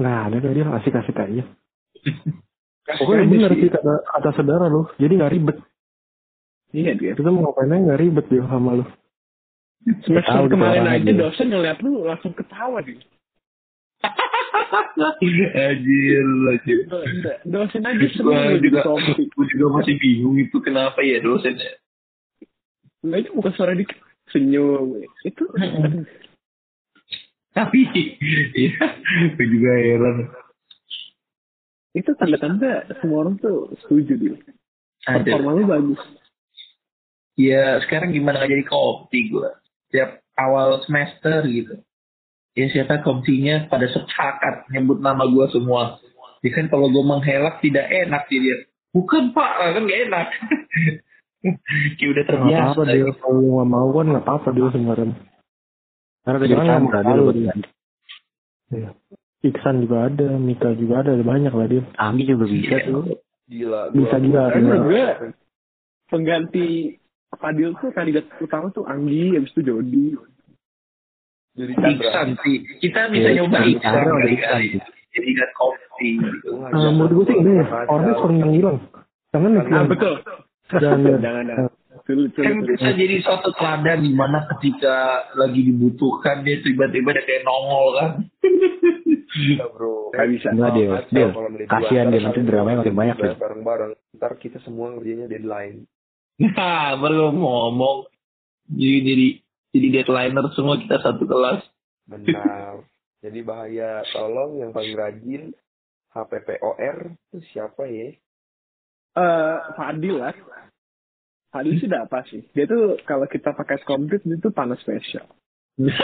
[0.00, 1.44] Nggak ada dia asik-asik aja.
[2.84, 3.68] Pokoknya bener sih.
[3.68, 4.88] kata, kata saudara lu.
[4.96, 5.56] Jadi nggak ribet.
[6.72, 7.12] Iya dia.
[7.12, 8.84] Kita mau ngapain aja nggak ribet dia sama lu.
[10.08, 11.12] Semester Tahu kemarin aja dia.
[11.14, 12.96] dosen ngeliat lu langsung ketawa dia.
[14.64, 16.78] Anjir, anjir.
[16.88, 17.04] Do-
[17.44, 21.76] Dosen aja seneng juga, gue juga masih bingung itu kenapa ya dosennya.
[23.04, 25.02] Enggak aja bukan suara dikit senyum.
[25.26, 25.44] Itu
[27.54, 27.80] Tapi,
[28.58, 28.86] ya,
[29.38, 30.18] gue juga heran.
[31.94, 34.36] itu tanda-tanda semua orang tuh setuju dia.
[35.06, 36.02] Performa lu bagus.
[37.38, 39.50] Ya, sekarang gimana nggak jadi kopti gue.
[39.94, 41.78] Tiap awal semester gitu.
[42.54, 46.02] Ya siapa komsinya pada sepakat nyebut nama gue semua.
[46.42, 48.66] Ya kan kalau gue menghelak tidak enak sih dia.
[48.94, 50.26] Bukan pak, kan gak enak.
[51.44, 52.62] Kayak udah Nggak terbiasa.
[52.64, 53.04] apa-apa dia.
[53.14, 55.14] Kalau lu nggak mau kan nggak apa-apa dia sebenarnya.
[56.24, 57.04] Karena udah Jangan jadi Chandra, ngomong Dil.
[57.04, 57.46] tahu buat dia.
[57.46, 57.70] ganti.
[59.44, 61.82] Iksan juga ada, Mika juga ada, ada banyak lah dia.
[61.94, 62.88] Anggi juga bisa Iya.
[62.88, 63.04] tuh.
[63.44, 63.80] Gila.
[63.92, 64.80] Bisa menurut Iya.
[64.80, 65.04] gue
[66.06, 66.66] pengganti
[67.34, 70.16] Fadil tuh kandidat utama tuh Anggi, habis itu Jody.
[71.54, 71.72] Jadi.
[71.76, 72.56] Iksan sih.
[72.80, 74.80] Kita bisa Iya, nyoba Iksan.
[75.14, 76.50] Jadi kan kopi gitu.
[76.56, 77.52] Nah, jangan menurut gue sih ini
[77.84, 78.78] orangnya sering yang hilang.
[79.30, 79.62] Jangan nih.
[79.70, 80.14] Ah betul.
[80.82, 81.66] Jangan jangan jangan.
[82.04, 87.22] Sulit, sulit, Kan bisa jadi suatu teladan di mana ketika lagi dibutuhkan dia tiba-tiba ada
[87.22, 88.10] kayak nongol kan.
[89.34, 90.14] Bisa, bro.
[90.14, 90.48] Nggak bisa.
[90.54, 93.34] Enggak, kalau milih Kasihan dia, nanti dramanya makin banyak, Dil.
[93.34, 93.92] Bareng-bareng.
[94.14, 95.90] Ntar kita semua ngerjainnya deadline.
[96.38, 98.06] Nah, baru ngomong.
[98.70, 99.26] Jadi jadi
[99.74, 101.60] jadi deadlineer semua kita satu kelas.
[102.06, 102.86] Benar.
[103.22, 104.06] Jadi bahaya.
[104.12, 105.42] Tolong yang paling rajin
[106.14, 108.14] HPPOR itu siapa ya?
[109.14, 110.34] Eh, Fadil lah.
[111.54, 112.42] Fadil sih udah apa sih?
[112.50, 115.30] Dia tuh kalau kita pakai komplit dia tuh panas spesial.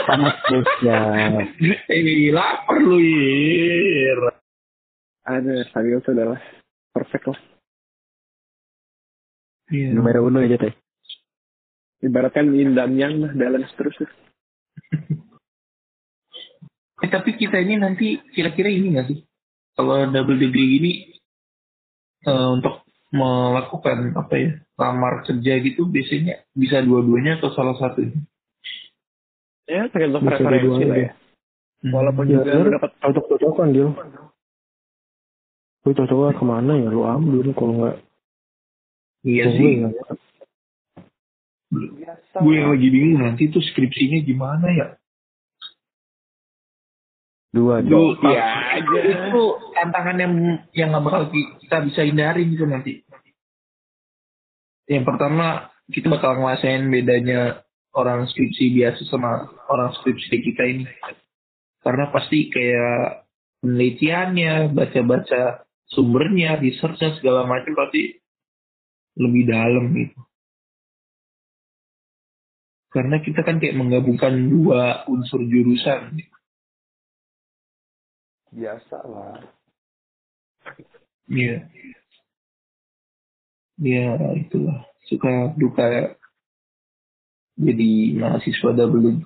[0.07, 1.43] Panas spesial.
[1.91, 4.19] Eh, lapar lu Ir.
[5.27, 6.39] Ada Fadil tuh adalah
[6.95, 7.39] perfect lah.
[9.71, 9.91] Iya.
[9.91, 10.75] Numero uno aja teh.
[12.01, 13.95] Ibaratkan yin dan yang lah, balance terus.
[13.99, 14.11] lah.
[17.01, 19.19] Eh, tapi kita ini nanti kira-kira ini nggak sih?
[19.75, 20.91] Kalau double degree gini
[22.27, 22.80] eh, untuk
[23.11, 24.49] melakukan apa ya
[24.79, 28.15] lamar kerja gitu biasanya bisa dua-duanya atau salah satunya?
[29.67, 31.05] Ya tergantung Bisa preferensi lah deh.
[31.05, 31.11] ya.
[31.81, 33.87] Walaupun Ya, juga lu dapat cocok-cocokan dia.
[35.81, 36.89] Lu cocoknya ke mana ya?
[36.89, 37.97] Lu ambil kalau nggak.
[39.21, 39.71] Iya sih.
[42.35, 44.87] Gue yang lagi bingung nanti tuh skripsinya gimana ya?
[47.51, 48.31] Dua, Itu dua.
[48.31, 48.99] ya aja.
[49.27, 49.43] itu
[49.75, 50.33] tantangan yang
[50.71, 53.03] yang nggak bakal ki- kita bisa hindarin gitu nanti.
[54.87, 60.87] Yang pertama kita bakal ngerasain bedanya orang skripsi biasa sama orang skripsi kita ini.
[61.83, 63.27] Karena pasti kayak
[63.59, 68.15] penelitiannya, baca-baca sumbernya, researchnya segala macam pasti
[69.19, 70.19] lebih dalam gitu.
[72.91, 76.15] Karena kita kan kayak menggabungkan dua unsur jurusan.
[78.51, 79.39] Biasa lah.
[81.31, 81.65] Iya.
[83.81, 86.15] Ya itulah suka duka
[87.57, 89.21] jadi mahasiswa double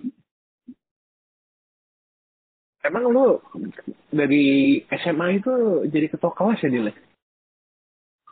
[2.86, 3.42] Emang lu
[4.14, 5.54] dari SMA itu
[5.90, 6.94] jadi ketua kelas ya, Dile?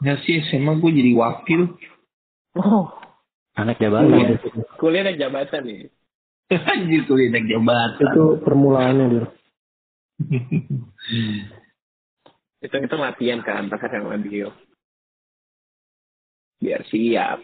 [0.06, 1.74] Ya sih SMA gue jadi wakil.
[2.54, 2.94] Oh,
[3.58, 4.38] Anak jabatan.
[4.78, 5.89] kuliah naik jabatan nih.
[6.70, 8.14] Anjir kuliah naik jabatan.
[8.14, 9.26] Itu permulaannya dia.
[12.64, 14.55] Itu itu latihan kan pas SMA Dio.
[16.64, 17.43] Biar siap.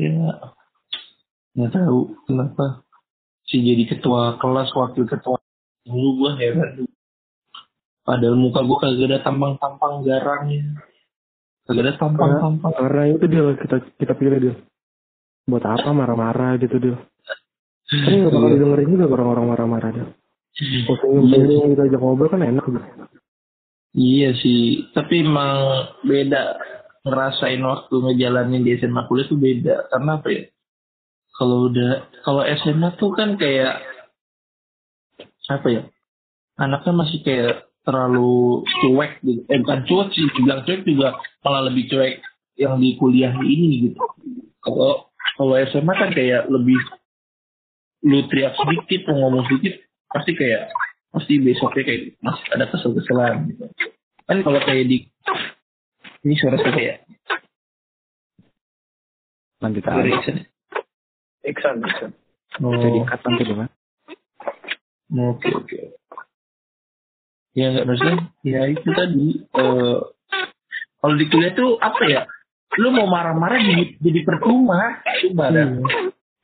[0.00, 0.32] ya
[1.52, 2.80] nggak tahu kenapa
[3.44, 5.36] si jadi ketua kelas wakil ketua
[5.84, 6.88] dulu gue heran
[8.08, 10.80] padahal muka gue kagak ada tampang-tampang garangnya
[11.68, 14.54] kagak ada tampang-tampang Karena itu dia kita kita pilih dia.
[15.50, 16.96] Buat apa marah-marah gitu dia.
[17.90, 18.58] Kan nggak bakal Iya.
[18.62, 20.06] dengerin juga orang-orang marah-marah dia.
[20.86, 22.78] Kalau Iya senyum-senyum kita ajak ngobrol kan enak gitu.
[23.90, 25.58] Iya sih, tapi emang
[26.06, 26.54] beda
[27.02, 29.90] ngerasain waktu ngejalanin di SMA kuliah tuh beda.
[29.90, 30.42] Karena apa ya?
[31.34, 31.92] Kalau udah
[32.22, 33.82] kalau SMA tuh kan kayak
[35.50, 35.82] apa ya?
[36.54, 39.42] Anaknya masih kayak terlalu cuek gitu.
[39.50, 42.22] Eh bukan cuek sih, dibilang cuek juga malah lebih cuek
[42.60, 43.98] yang di kuliah ini gitu.
[44.62, 45.09] Kalau
[45.40, 46.76] kalau SMA kan kayak lebih
[48.04, 49.80] lu teriak sedikit, mau ngomong sedikit,
[50.12, 50.68] pasti kayak
[51.16, 53.64] pasti besoknya kayak masih ada kesel-keselan gitu.
[54.28, 55.08] Kan kalau kayak di
[56.28, 57.00] ini suara siapa ya?
[59.64, 60.00] Lanjut aja.
[60.12, 60.36] Iksan.
[61.40, 62.10] Iksan, Iksan.
[62.60, 63.72] Oh, Jadi cut nanti gimana?
[65.08, 65.78] oke oke.
[67.56, 69.40] Ya nggak maksudnya, ya itu tadi.
[69.40, 69.96] eh
[71.00, 72.28] kalau di kuliah tuh apa ya?
[72.78, 75.74] Lu mau marah-marah jadi, jadi percuma, cuma ada.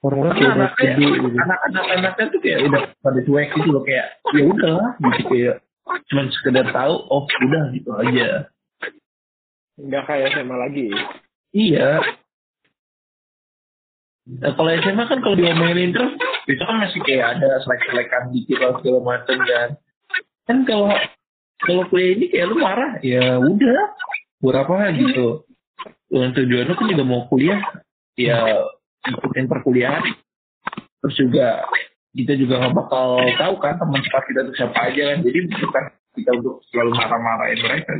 [0.03, 1.39] Orang-orang Karena kayak anaknya, gede gitu.
[1.41, 4.07] anak-anak anaknya tuh kayak udah pada cuek gitu loh kayak
[4.39, 5.57] ya udah gitu kayak
[6.07, 8.29] cuman sekedar tahu oh udah gitu aja.
[9.81, 10.87] Nggak kayak SMA lagi.
[11.55, 12.03] iya.
[14.27, 16.13] Nah, kalau SMA kan kalau diomelin terus
[16.51, 19.69] itu kan masih kayak ada selek-selekan dikit lah segala macam kan.
[20.47, 20.91] Kan kalau
[21.63, 23.83] kalau kuliah ini kayak lu marah ya udah.
[24.39, 25.47] Berapa gitu
[26.11, 27.61] dan tujuan lu kan juga mau kuliah.
[28.17, 28.65] Ya
[29.07, 30.03] ikutin perkuliahan.
[31.05, 31.67] Terus juga
[32.17, 35.19] kita juga nggak bakal tahu kan teman sekitar kita itu siapa aja kan.
[35.21, 35.85] Jadi bukan
[36.17, 37.93] kita untuk selalu marah-marahin mereka.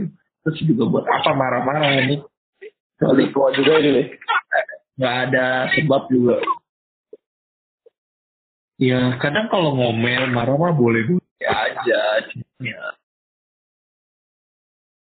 [0.47, 2.17] Terus juga buat apa marah-marah ini?
[2.97, 4.03] Kecuali tua juga ini
[4.97, 6.41] nggak ada sebab juga.
[8.77, 12.01] Ya kadang kalau ngomel marah mah boleh boleh aja
[12.33, 12.83] cuma ya.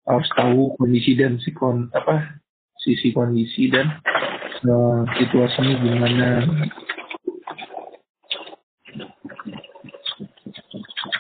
[0.07, 2.40] Harus tahu kondisi dan si kon apa
[2.81, 4.01] sisi kondisi dan
[4.65, 6.27] eh, situasinya gimana.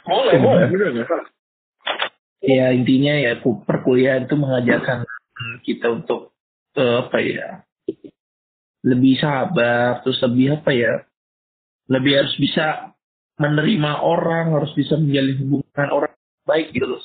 [0.04, 0.36] Boleh,
[2.40, 5.06] ya intinya ya perkuliahan itu mengajarkan
[5.62, 6.32] kita untuk
[6.74, 7.48] eh, apa ya
[8.80, 11.04] lebih sabar terus lebih apa ya
[11.92, 12.96] lebih harus bisa
[13.36, 16.12] menerima orang harus bisa menjalin hubungan orang
[16.48, 17.00] baik gitu loh.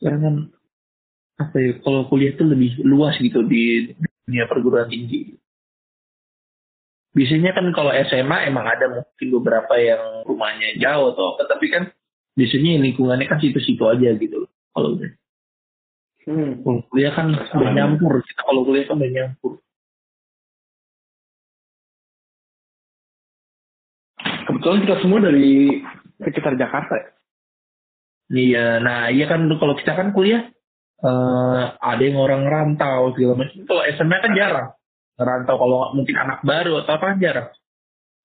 [0.00, 0.54] Kan
[1.40, 3.96] apa ya kalau kuliah itu lebih luas gitu di
[4.28, 5.40] dunia perguruan tinggi
[7.10, 11.88] biasanya kan kalau SMA emang ada mungkin beberapa yang rumahnya jauh atau apa tapi kan
[12.36, 15.10] biasanya lingkungannya kan situ-situ aja gitu loh kalau udah
[16.20, 16.60] Hmm.
[16.60, 19.56] kalau kuliah kan udah nyampur kita kalau kuliah kan udah nyampur
[24.20, 25.80] Kebetulan kita semua dari
[26.20, 27.08] sekitar Jakarta ya.
[28.30, 30.44] iya nah iya kan kalau kita kan kuliah
[31.00, 34.68] eh ada yang orang rantau segala macam kalau SMA kan jarang
[35.16, 37.48] rantau kalau mungkin anak baru atau apa kan jarang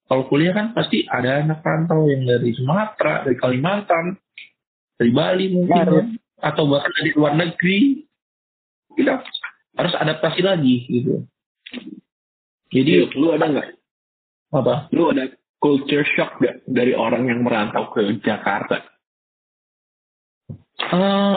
[0.06, 4.20] kalau kuliah kan pasti ada anak rantau yang dari Sumatera dari Kalimantan
[5.00, 6.04] dari Bali mungkin ya.
[6.52, 8.04] atau bahkan dari luar negeri
[8.96, 9.24] kita
[9.76, 11.24] harus adaptasi lagi gitu
[12.76, 13.68] jadi Lu ada nggak?
[14.52, 15.32] apa Lu ada
[15.64, 18.84] culture shock nggak dari orang yang merantau ke Jakarta?
[20.76, 21.36] Eh,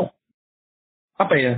[1.19, 1.55] apa ya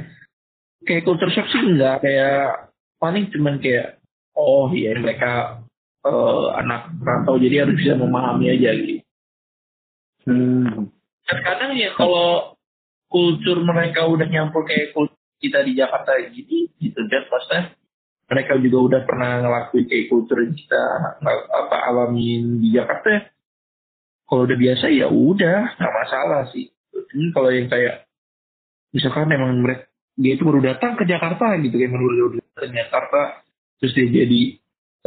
[0.89, 4.01] kayak culture shock sih enggak kayak paling cuman kayak
[4.37, 5.61] oh iya mereka
[6.05, 9.05] eh, anak rantau jadi harus bisa memahami aja gitu
[10.29, 10.93] Hmm.
[11.25, 12.53] terkadang ya kalau
[13.09, 17.73] kultur mereka udah nyampur kayak kultur kita di Jakarta gini gitu dan maksudnya
[18.29, 20.83] mereka juga udah pernah ngelakuin kayak kultur kita
[21.25, 23.33] apa alamin di Jakarta
[24.29, 26.69] kalau udah biasa ya udah nggak masalah sih
[27.17, 28.05] ini kalau yang kayak
[28.91, 29.86] misalkan memang mereka
[30.20, 33.20] dia itu baru datang ke Jakarta gitu kayak baru datang ke Jakarta
[33.80, 34.43] terus dia jadi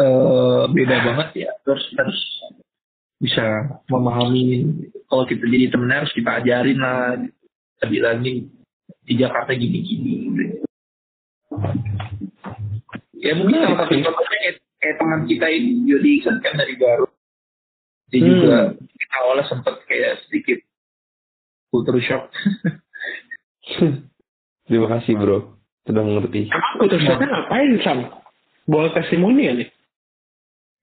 [0.01, 2.19] eh, beda banget ya terus harus
[3.21, 4.67] bisa memahami
[5.07, 7.35] kalau kita jadi temen harus kita ajarin lah gitu.
[7.77, 8.37] kita bilangin
[9.03, 10.43] di Jakarta gini-gini gitu.
[13.23, 17.11] ya mungkin salah satu contohnya kayak, kayak teman kita ini Iksan kan dari Garut
[18.11, 18.29] dia Hmm.
[18.29, 20.59] juga kita awalnya sempet kayak sedikit
[21.73, 22.29] culture shock
[24.67, 26.47] Terima kasih bro, sudah mengerti.
[26.47, 27.99] Emang kultur shocknya ngapain Sam?
[28.63, 29.69] Bawa testimoni ya nih?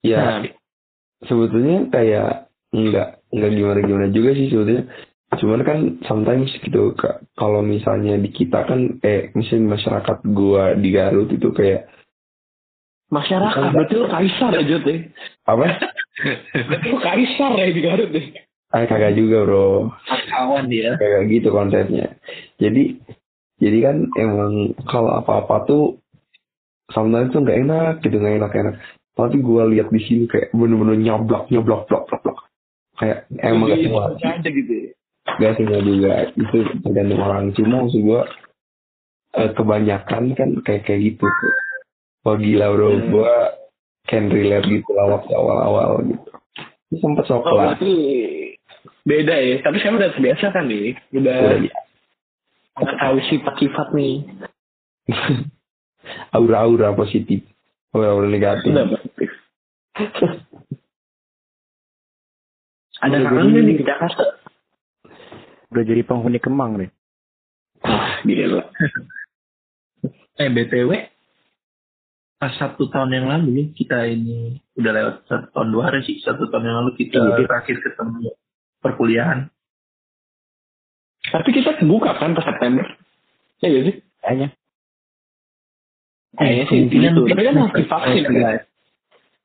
[0.00, 0.40] Ya, Nah,
[1.24, 4.84] sebetulnya kayak enggak enggak gimana gimana juga sih sebetulnya.
[5.30, 6.92] Cuman kan sometimes gitu
[7.38, 11.88] kalau misalnya di kita kan eh misalnya masyarakat gua di Garut itu kayak
[13.10, 14.96] Masyarakat, berarti lu kaisar Jod ya?
[15.50, 15.82] apa?
[16.54, 18.26] Berarti lu kaisar ya di Garut deh.
[18.70, 19.90] Ah kagak juga bro,
[20.30, 22.14] kawan dia kayak gitu konsepnya.
[22.60, 23.00] Jadi
[23.60, 25.84] jadi kan emang kalau apa-apa tuh
[26.92, 28.74] sometimes tuh nggak enak gitu nggak enak enak.
[29.16, 32.38] Tapi gua lihat di sini kayak bener-bener nyablak nyablak blok blok blok.
[33.00, 34.12] Kayak emang gak semua
[34.44, 34.90] gitu ya.
[35.40, 38.22] Gak semua juga itu tergantung orang cuma maksud gua
[39.36, 41.54] eh, kebanyakan kan kayak kayak gitu tuh.
[42.24, 43.08] Wah gila bro, Hmm.
[43.12, 43.32] gua
[44.08, 46.28] can relate gitu lah waktu awal-awal gitu.
[46.98, 47.92] Sempet sok Oh, berarti
[49.06, 49.56] beda ya.
[49.62, 50.98] Tapi saya udah terbiasa kan nih.
[51.14, 51.89] Udah Udah
[52.80, 52.82] ya.
[52.82, 54.14] nggak tahu sifat-sifat nih.
[56.34, 57.44] Aura-aura positif,
[57.92, 58.72] aura-aura negatif.
[63.00, 64.24] Ada kangen nih di Jakarta.
[65.70, 66.90] Udah jadi penghuni Kemang nih.
[67.80, 68.64] Wah, gila.
[70.36, 70.92] eh btw
[72.40, 76.16] pas satu tahun yang lalu nih kita ini udah lewat satu tahun dua hari sih
[76.24, 77.44] satu tahun yang lalu kita Iya.
[77.44, 78.32] terakhir ketemu
[78.80, 79.52] perkuliahan
[81.30, 82.86] Tapi kita buka kan pas September.
[83.62, 83.96] Ya gak sih?
[84.20, 84.48] Kayaknya.
[86.34, 87.22] Kayaknya sih kemungkinan gitu.
[87.30, 88.60] Tapi kan harus divaksin kan?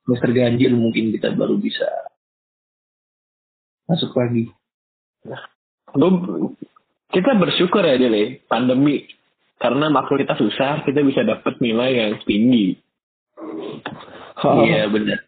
[0.06, 1.90] semester ganjil mungkin kita baru bisa
[3.90, 4.54] masuk lagi
[7.10, 9.08] kita bersyukur ya Dele, pandemi.
[9.56, 12.76] Karena makhluk kita susah, kita bisa dapat nilai yang tinggi.
[14.68, 15.24] iya benar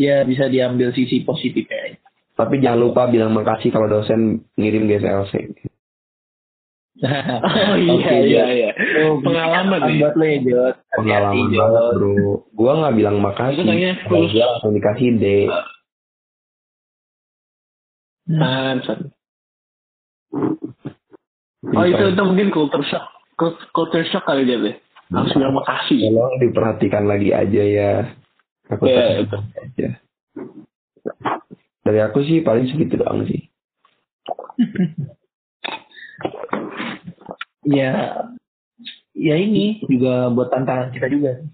[0.00, 2.00] ya bisa diambil sisi positifnya
[2.32, 5.60] Tapi jangan lupa bilang makasih kalau dosen ngirim GSLC.
[7.00, 8.52] Oh iya Oke, iya Jod.
[8.52, 8.70] iya.
[9.18, 9.96] Pengalaman nih.
[9.98, 11.94] buat lo ya Jod Pengalaman Hati-hati, banget Jod.
[11.96, 12.12] bro.
[12.52, 13.62] Gua nggak bilang makasih.
[13.62, 13.72] Itu
[14.04, 15.24] full- Gua langsung dikasih D.
[18.30, 19.00] San.
[21.62, 23.04] Oh itu itu mungkin culture shock.
[23.34, 24.76] Cult- Culture shock kali dia deh.
[25.08, 25.98] Harus bilang makasih.
[26.04, 27.92] Tolong diperhatikan lagi aja ya.
[28.68, 29.88] Aku Iya, tak aja.
[31.80, 33.40] Dari aku sih paling segitu doang sih.
[37.66, 38.24] ya
[39.12, 41.44] ya ini juga buat tantangan kita juga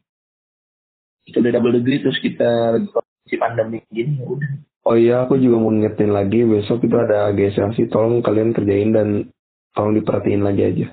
[1.27, 4.53] kita udah double degree terus kita lagi kondisi pandemi gini ya udah
[4.87, 7.91] Oh iya, aku juga mau ngingetin lagi besok itu ada GSLC.
[7.91, 9.35] Tolong kalian kerjain dan
[9.75, 10.87] tolong diperhatiin lagi aja.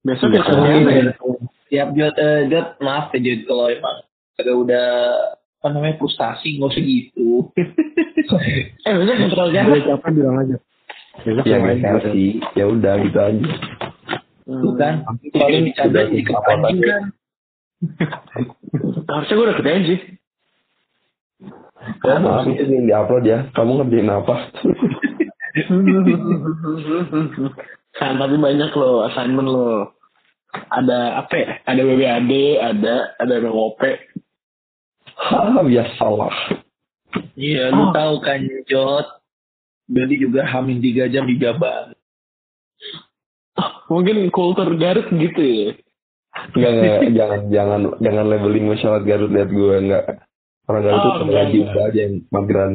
[0.00, 1.12] Besok ya siapa ya?
[1.68, 3.96] siap Jod eh, Jod maaf ya Jod kalau emang
[4.40, 4.86] agak udah
[5.60, 7.52] apa namanya frustasi nggak usah gitu
[8.88, 9.84] Eh besok kontrol Ada jarak.
[9.84, 10.56] siapa bilang aja.
[11.28, 12.16] Besok Ya GSLC,
[12.56, 13.46] ya udah gitu aja.
[14.48, 16.40] Tuh kan kalau anjing tuh.
[16.40, 17.12] kan
[19.08, 20.00] Harusnya gue udah kerjain sih.
[22.02, 23.38] Oh, maaf itu yang diupload ya.
[23.54, 24.34] Kamu ngerjain apa?
[27.98, 29.94] San, tapi banyak loh assignment lo.
[30.50, 31.48] Ada apa ya?
[31.68, 33.80] Ada BBAD, ada ada MOP.
[35.18, 36.34] Hah, biasalah.
[37.34, 37.92] iya lu Oh.
[37.96, 39.06] tahu kan Jod
[39.88, 41.96] jadi juga hamil tiga jam di Jabar
[43.88, 45.68] Mungkin kultur Garut gitu ya.
[46.52, 50.04] Enggak, enggak, jangan jangan jangan labeling masyarakat Garut lihat gue enggak.
[50.68, 51.88] Orang Garut itu Oh, enggak, lagi enggak.
[51.88, 52.72] aja yang mageran.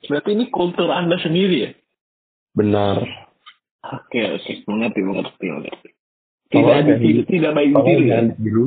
[0.00, 1.70] Berarti ini kultur Anda sendiri ya?
[2.52, 3.04] Benar.
[3.82, 4.52] Oke, oke.
[4.66, 5.88] Mengerti, mengerti, mengerti.
[6.50, 8.66] Tidak, jangan- tidak, tidak baik diri jangan biru.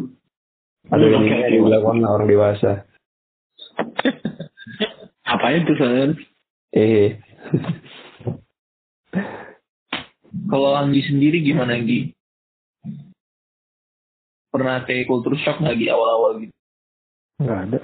[0.87, 1.49] Ada yang oke.
[1.49, 2.71] dilakukan orang dewasa.
[5.23, 6.09] Apa itu, San?
[6.71, 7.19] Eh,
[10.49, 12.11] Kalau Anggi sendiri gimana Anggi?
[14.53, 16.53] Pernah kayak culture shock nggak di awal-awal gitu?
[17.41, 17.79] Nggak ada.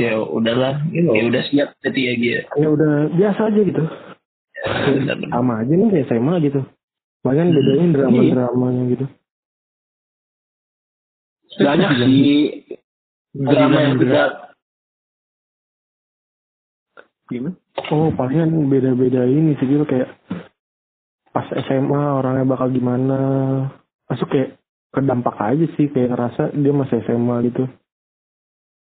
[0.00, 2.42] Ya udahlah, ya udah siap jadi ya Gi ya.
[2.56, 3.84] Ya udah biasa aja gitu.
[4.66, 5.30] Benar-benar.
[5.30, 6.60] sama aja nih kayak SMA gitu
[7.22, 9.06] bahkan bedanya drama dramanya gitu
[11.56, 12.34] Banyak sih
[13.36, 14.30] drama yang tidak
[17.30, 17.54] gimana?
[17.92, 20.08] oh palingan beda-beda ini sih gitu kayak
[21.36, 23.18] pas SMA orangnya bakal gimana.
[24.08, 24.56] Masuk kayak
[24.88, 27.68] kedampak aja sih kayak ngerasa dia masih SMA gitu.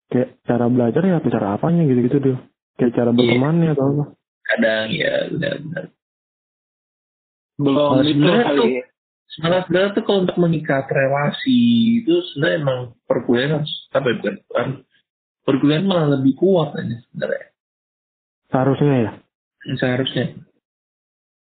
[0.06, 2.36] Kayak cara belajar ya atau cara apanya gitu-gitu dia
[2.78, 4.04] kayak cara bertemannya atau apa.
[4.44, 5.84] Kadang ya benar-benar
[7.54, 8.82] Belum Nah, itu tuh-
[9.34, 11.58] sebenarnya sebenarnya tuh kalau untuk mengikat relasi
[12.02, 14.68] itu sebenarnya emang perkuliahan harus apa ya bukan bukan.
[15.44, 17.46] perkuliahan malah lebih kuat aja sebenarnya.
[18.48, 19.10] Seharusnya ya?
[19.76, 20.24] Seharusnya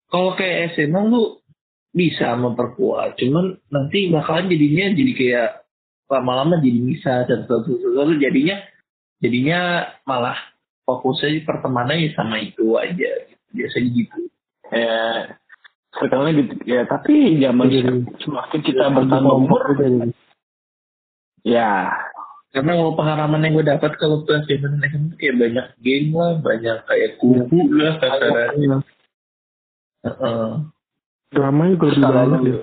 [0.09, 1.39] kalau kayak SMA lu
[1.93, 5.51] bisa memperkuat cuman nanti bakalan jadinya jadi kayak
[6.09, 7.69] lama-lama jadi bisa dan terus
[8.21, 8.57] jadinya
[9.21, 9.61] jadinya
[10.09, 10.37] malah
[10.89, 14.21] fokusnya di pertemanannya sama itu aja biasanya gitu.
[14.69, 15.01] Ya,
[15.97, 16.55] sekarang gitu.
[16.65, 20.13] Ya, tapi zaman Jadi- semakin kita bertambah umur, Beda jadi.
[21.45, 21.73] ya.
[22.49, 26.33] Karena kalau pengalaman yang gue dapat kalau ke SMA dan SMA kayak banyak game lah
[26.41, 28.81] banyak kayak kubu lah kasarannya
[29.99, 30.47] Heeh.
[31.29, 32.59] dramanya juga lebih Kalau banyak lu- deh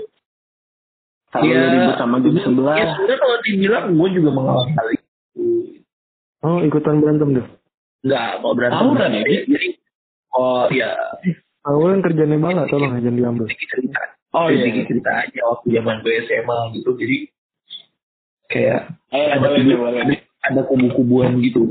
[1.27, 1.59] kalau Iya.
[1.59, 5.45] lu ribut sama geng sebelah, ya sebenarnya kalau dibilang gue juga mengalami hal itu.
[6.39, 7.47] Oh ikutan berantem deh?
[8.01, 9.67] Nggak mau berantem Tawuran ya, jadi,
[10.31, 10.89] oh ya
[11.61, 13.45] awalnya kerjanya banget tolong aja diambil.
[13.45, 14.01] Sedikit cerita.
[14.31, 16.89] Oh sedikit iya, cerita aja waktu zaman gue SMA gitu.
[16.95, 17.17] Jadi
[18.47, 18.79] kayak
[19.09, 19.99] eh ada boleh kubu, deh, boleh.
[20.01, 20.13] ada,
[20.45, 21.61] ada kubu-kubuan gitu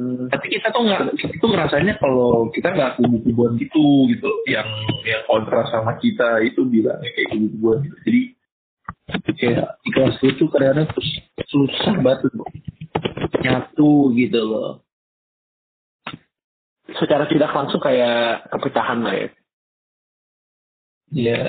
[0.00, 4.64] Hmm, tapi kita tuh nggak kita tuh ngerasanya kalau kita nggak kubu-kubuan gitu gitu yang
[5.04, 8.22] yang kontra sama kita itu bilangnya kayak kubu-kubuan gitu jadi
[9.36, 11.08] kayak di kelas itu kadang-kadang terus
[11.52, 12.48] susah banget tuh
[13.44, 14.80] nyatu gitu loh
[16.96, 19.28] secara tidak langsung kayak kepecahan lah ya.
[21.12, 21.44] ya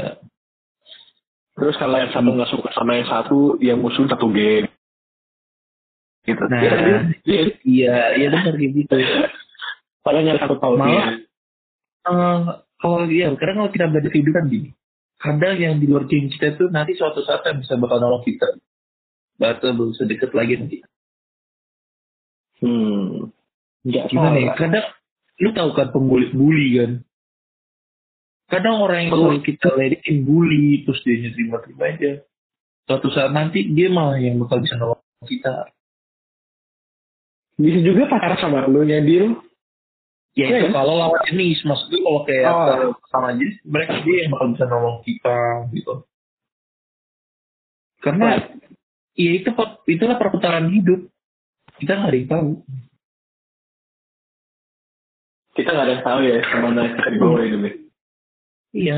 [1.51, 4.70] Terus kalau yang satu nggak suka sama yang satu, yang musuh satu geng.
[6.21, 6.43] Gitu.
[6.45, 6.61] Nah.
[6.61, 7.41] Iya, iya.
[7.65, 7.95] iya.
[8.17, 8.95] Iya benar kayak gitu.
[10.01, 11.17] Padahal yang satu tahu Malah-
[12.01, 12.39] Eh,
[12.81, 14.69] kalau ya karena kalau kita belajar kehidupan gini.
[15.21, 18.57] Kadang yang di luar geng kita tuh nanti suatu saat yang bisa bakal nolong kita.
[19.37, 20.77] Bata belum sedekat lagi nanti.
[22.57, 23.29] Hmm.
[23.85, 24.51] Nggak gimana ya?
[24.57, 24.85] Kadang
[25.41, 26.91] lu tahu kan pembuli bully kan?
[28.49, 32.25] Kadang orang yang kalau kita ledekin bully terus dia terima terima aja.
[32.89, 35.69] Suatu saat nanti dia malah yang bakal bisa nolong kita
[37.61, 39.37] Bisa juga pacaran sama lu nya deal.
[40.31, 40.79] ya Iya itu kan?
[40.79, 42.95] kalau lawan jenis maksudnya kalau kayak Oh.
[43.07, 45.37] sama jenis mereka dia yang bakal bisa nolong kita
[45.69, 45.93] gitu
[47.99, 48.27] karena
[49.13, 49.51] ya itu
[49.85, 51.03] itulah perputaran hidup
[51.77, 52.49] kita nggak ada yang tahu
[55.51, 57.71] Kita nggak ada yang tahu ya ke mana kita dibawa ini.
[58.71, 58.97] iya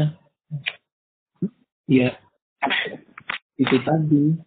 [1.89, 2.09] iya
[3.55, 4.38] itu tadi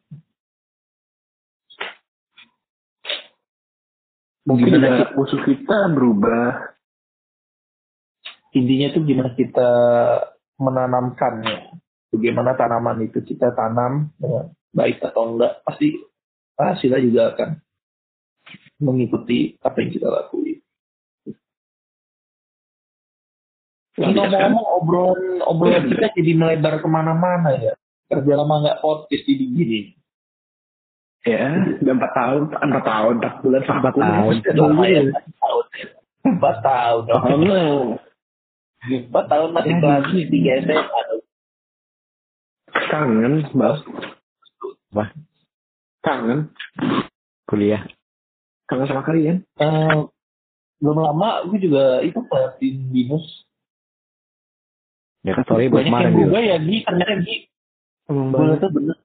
[4.47, 6.79] Mungkin Gimana musuh kita berubah.
[8.57, 9.71] intinya tuh gimana kita
[10.57, 11.77] menanamkannya.
[12.09, 15.93] Bagaimana tanaman itu kita tanam dengan baik atau enggak pasti
[16.57, 17.51] hasilnya juga akan
[18.81, 20.59] mengikuti apa yang kita lakuin.
[24.01, 27.75] Ini ngomong-ngomong obrolan obrolan kita jadi melebar ke mana-mana ya.
[28.09, 29.97] Kerja lama nggak podcast jadi gini
[31.27, 31.51] Ya,
[31.83, 34.35] udah empat tahun, empat tahun, empat bulan, Empat tahun.
[34.55, 35.65] lama ya empat tahun
[36.27, 37.03] empat tahun.
[37.11, 37.99] Oh,
[38.87, 39.49] empat tahun.
[39.55, 41.03] Masih kelas tiga SMA
[42.87, 43.77] kangen, bang.
[44.95, 45.09] Wah.
[46.05, 46.55] Kangen,
[47.51, 47.83] kuliah.
[48.67, 49.43] kangen sama kalian.
[49.59, 49.99] Eh,
[50.79, 53.27] belum lama gue juga itu ngeliatin binus.
[55.27, 57.37] Ya kan sorry buat banyak yang kemarin berubah ya Gi ternyata Gi
[58.07, 58.97] emang gue liat tuh bener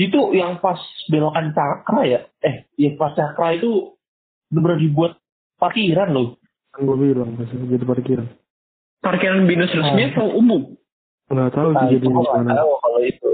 [0.00, 0.80] itu yang pas
[1.12, 3.92] belokan cakra ya eh yang pas cakra itu
[4.48, 5.20] bener dibuat
[5.60, 6.40] parkiran loh
[6.72, 8.26] kan gue bilang masih jadi parkiran
[9.00, 10.08] Parkiran binus resmi Oh.
[10.12, 10.62] atau umum?
[11.30, 13.32] nggak tahu sih jadi tahu kalau itu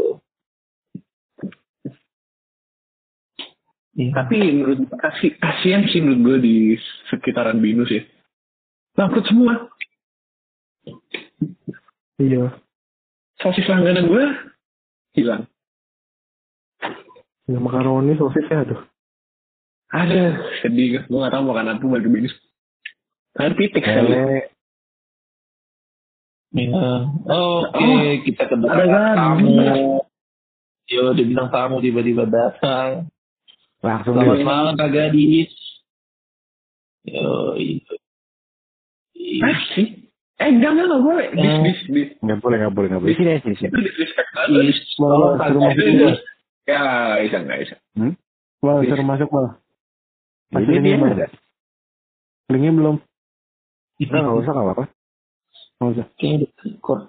[3.96, 4.12] Iya.
[4.12, 6.56] Tapi menurut kasih kasihan sih menurut gue di
[7.08, 8.04] sekitaran binus ya.
[8.92, 9.72] Bangkrut semua.
[12.20, 12.52] iya
[13.40, 14.24] Sosis langganan gue
[15.16, 15.48] hilang.
[17.47, 18.82] Ya makaroni sosisnya tuh
[19.86, 22.34] Ada sedih gue gak tau makan apa balik ke binus.
[23.38, 24.03] Air pitik kali.
[24.03, 24.51] Lele.
[26.57, 27.07] Iya.
[27.22, 28.59] Oke, Oh, kita kan?
[29.14, 30.03] tamu.
[30.90, 33.07] Yo, dia bilang tamu tiba-tiba datang.
[33.78, 35.55] Langsung Selamat malam Kak Gadis.
[37.07, 37.94] Yo, itu.
[39.47, 40.11] Ah sih.
[40.36, 41.26] Eh enggak enggak enggak boleh.
[41.30, 42.09] Bis bis bis.
[42.26, 43.14] Nggak boleh, nggak boleh, nggak boleh.
[43.14, 43.70] Sini, sini, sini.
[44.99, 45.70] Tolong masuk dulu.
[45.78, 46.09] juga.
[46.66, 46.82] Ya
[47.22, 47.76] bisa nggak bisa.
[48.58, 49.46] Mal, suruh masuk mal.
[50.50, 51.14] Masih Ini mal.
[51.14, 51.30] ada.
[52.50, 52.96] Linknya belum.
[54.02, 54.84] Nggak, nggak usah, nggak apa-apa.
[55.78, 56.06] Nggak usah.
[56.18, 57.02] Kayaknya udah record.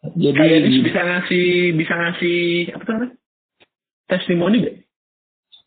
[0.00, 2.38] Jadi Kayak Dis bisa ngasih bisa ngasih
[2.72, 3.14] apa namanya?
[4.08, 4.76] Testimoni gak?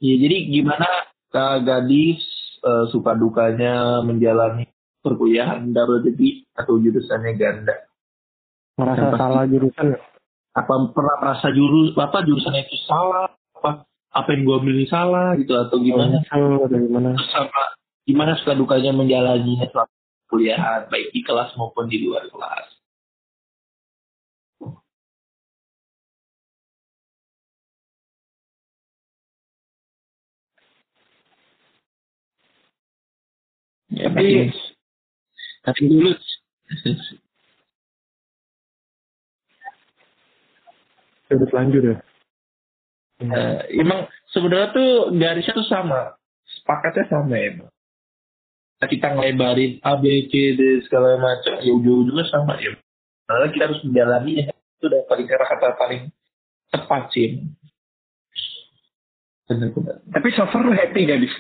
[0.03, 0.89] Ya, jadi gimana
[1.31, 2.19] Kak Gadis
[2.65, 4.72] eh, suka dukanya menjalani
[5.03, 7.75] perkuliahan double degree atau jurusannya ganda?
[8.79, 10.03] Pasti- salah jurusan nggak?
[10.53, 13.27] Apa pernah merasa jurus apa jurusannya itu salah?
[13.59, 16.21] Apa apa yang gue milih salah gitu atau gimana?
[16.25, 17.17] Atau gimana?
[17.29, 17.63] Sama
[18.07, 19.93] gimana suka dukanya menjalaninya selama
[20.29, 22.65] kuliahan baik di kelas maupun di luar kelas?
[33.93, 34.72] Ya, Tapi-
[35.63, 36.11] tapi dulu
[41.33, 41.97] Udah lanjut ya.
[43.23, 46.13] Eh, emang sebenarnya tuh garisnya tuh sama,
[46.45, 47.57] sepakatnya sama ya.
[47.57, 47.71] emang.
[48.83, 52.75] Nah, kita ngelebarin A, B, C, D segala macam, ya ujung-ujungnya sama ya.
[53.25, 54.45] Karena kita harus menjalani ya.
[54.51, 56.01] itu udah paling kata paling
[56.67, 57.39] tepat sih.
[59.47, 60.03] Benar-benar.
[60.11, 61.35] Tapi so far lu happy gak Dis?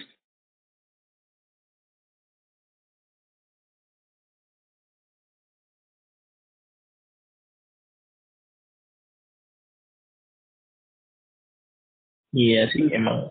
[12.33, 13.29] Iya sih emang.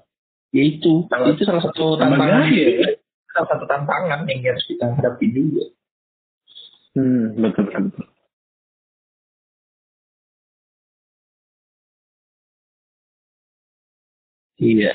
[0.55, 2.47] Ya itu, Sama- itu salah satu tantangan.
[2.55, 2.95] ya?
[3.35, 5.65] Salah satu tantangan yang harus kita hadapi juga.
[6.95, 7.83] Hmm, betul betul.
[7.91, 8.07] betul.
[14.63, 14.93] Iya.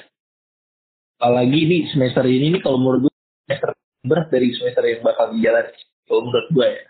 [1.18, 3.14] Apalagi ini semester ini nih kalau menurut gue
[3.49, 3.74] semester
[4.05, 5.74] berat dari semester yang bakal dijalani.
[6.08, 6.86] Kalau menurut gue ya.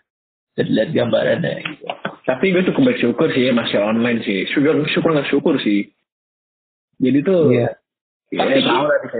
[0.57, 1.86] Dari lihat gambarannya gitu.
[2.28, 4.45] Tapi gue cukup bersyukur sih masih online sih.
[4.51, 5.89] Syukur syukur nggak syukur sih.
[6.98, 7.70] Jadi tuh Iya.
[8.28, 8.41] ya,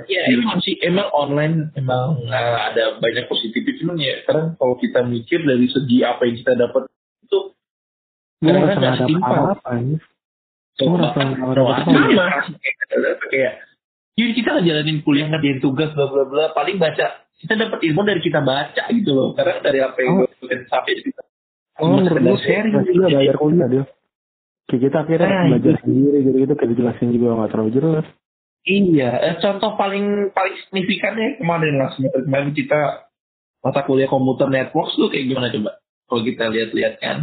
[0.04, 4.16] Iya emang sih emang online emang uh, ada banyak positifnya ya.
[4.28, 6.92] Karena kalau kita mikir dari segi apa yang kita dapat
[7.24, 7.40] itu
[8.38, 9.56] Gue Karena nggak setimpal.
[9.58, 9.82] sama
[13.32, 13.54] kayak
[14.18, 18.22] jadi kita ngejalanin kuliah ngerjain tugas bla bla bla paling baca kita dapat ilmu dari
[18.22, 20.26] kita baca gitu loh karena dari apa yang Oh.
[20.26, 21.22] gue sampai kita
[21.78, 23.84] Oh, menurut gue sharing juga bayar kuliah dia.
[24.68, 25.82] Kayak kita akhirnya Nah, belajar itu.
[25.82, 28.06] sendiri gitu-gitu kayak dijelasin juga nggak terlalu jelas.
[28.62, 33.08] Iya, eh, contoh paling paling signifikannya kemarin lah semester kemarin kita
[33.58, 35.72] mata kuliah komputer networks tuh kayak gimana coba?
[36.06, 37.18] Kalau kita lihat-lihat kan,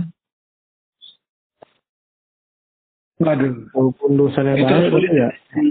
[3.15, 3.71] Waduh.
[3.71, 5.07] Walaupun dosennya Itu baik sulit.
[5.07, 5.29] tapi ya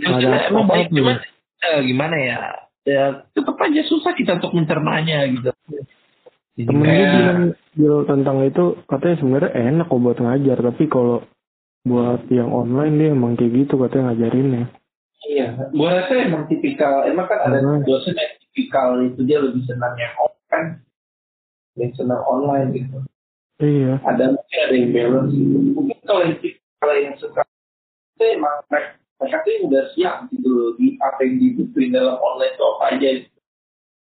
[0.08, 0.96] ada emang baik apa-apa.
[0.96, 1.18] cuman
[1.60, 2.40] eh, gimana ya?
[2.84, 5.50] Ya tetap aja susah kita untuk mencernanya gitu.
[6.54, 7.40] Temen gue Kayak- bilang
[7.74, 11.16] bilang tentang itu katanya sebenarnya enak kok buat ngajar tapi kalau
[11.84, 14.64] buat yang online dia emang kayak gitu katanya ngajarinnya.
[15.24, 17.84] Iya, gue rasa emang tipikal, emang kan ada Hmm.
[17.84, 20.84] dosen yang tipikal itu dia lebih senang yang offline,
[21.76, 22.98] lebih senang online gitu.
[23.58, 24.04] Iya.
[24.04, 25.58] Ada mungkin ada yang balance gitu.
[25.74, 26.36] Mungkin kalau yang
[26.78, 27.42] kalau yang suka
[28.14, 32.54] itu emang mereka, mereka tuh udah siap gitu loh, di apa yang dibutuhin dalam online
[32.54, 33.10] itu apa aja.
[33.16, 33.38] gitu.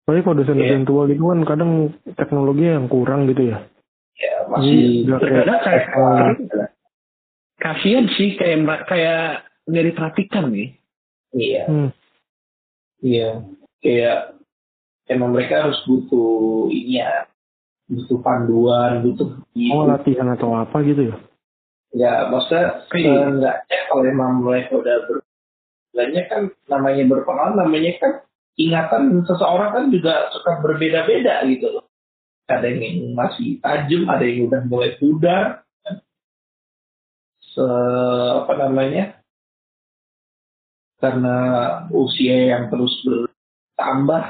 [0.05, 0.87] Tapi kalau dosen-dosen Iya.
[0.87, 1.71] tua gitu kan kadang
[2.13, 3.59] teknologi yang kurang gitu ya.
[4.15, 5.87] Ya masih Iya, Kadang kayak.
[7.65, 10.77] Kasihan sih kayak mbak- kayak dari perhatikan nih.
[11.33, 11.91] iya, Hmm.
[13.01, 13.43] iya,
[13.81, 14.37] kayak
[15.09, 17.25] emang mereka harus butuh ini ya,
[17.89, 19.43] butuh panduan, butuh
[19.73, 21.17] Oh latihan atau apa gitu ya?
[21.95, 23.33] Ya, maksudnya Iya.
[23.33, 25.25] seenggaknya kalau emang mereka udah ber
[26.29, 28.13] kan namanya berpengalaman, namanya kan
[28.59, 31.87] ingatan seseorang kan juga suka berbeda-beda gitu loh.
[32.47, 35.64] Ada yang masih tajam, ada yang udah mulai pudar.
[37.55, 37.63] Se,
[38.43, 39.23] apa namanya?
[40.99, 41.37] Karena
[41.95, 44.25] usia yang terus bertambah.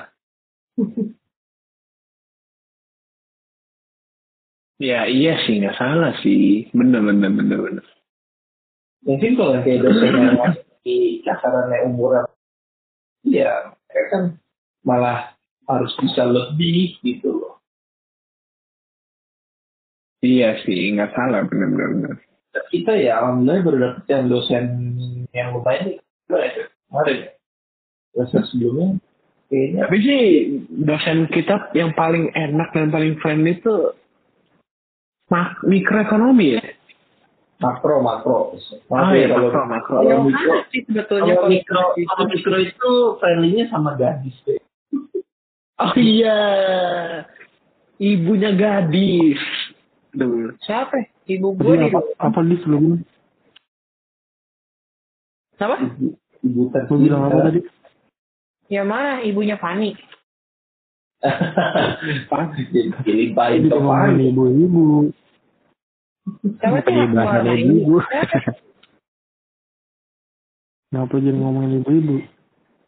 [4.83, 6.67] Ya iya sih nggak salah sih.
[6.75, 7.87] Bener bener bener bener.
[9.07, 12.27] Mungkin kalau kayak dosen yang masih di kasarannya umuran,
[13.23, 14.25] ya mereka kan
[14.83, 15.37] malah
[15.71, 17.55] harus bisa lebih gitu loh.
[20.25, 22.17] Iya sih nggak salah bener bener bener.
[22.55, 24.65] Kita ya alhamdulillah baru dapet yang dosen
[25.31, 25.97] yang lumayan nih.
[26.31, 27.31] ya, Kemarin ya.
[28.15, 28.87] Dosen sebelumnya
[29.47, 30.23] kayaknya Tapi sih
[30.81, 33.91] dosen kita yang paling enak dan paling friendly itu
[35.27, 36.65] mak- mikroekonomi ya.
[37.55, 38.55] makro makro.
[38.93, 39.95] Ah, Makro ya, kalau makro, makro.
[39.97, 44.61] kalau Yang mikro sih sebetulnya kalau mikro kalau mikro itu friendly-nya sama gadis deh.
[45.75, 46.39] Oh iya.
[47.97, 49.39] Ibunya gadis.
[50.13, 50.55] Aduh.
[50.61, 51.14] siapa?
[51.25, 51.41] Ya?
[51.41, 53.01] Ibu gue di apa, apa di sebelumnya?
[55.57, 55.77] Apa?
[56.45, 57.61] Ibu Gue bilang apa tadi?
[58.69, 59.13] Yang mana?
[59.25, 59.97] Ibunya Fani.
[63.09, 64.25] Dilimpahin Tadi ke ngomongin Fani.
[64.29, 64.85] ibu-ibu.
[66.61, 67.97] Siapa sih yang warna ibu.
[68.05, 68.53] Siapa?
[70.95, 72.17] Kenapa jadi ngomongin ibu-ibu?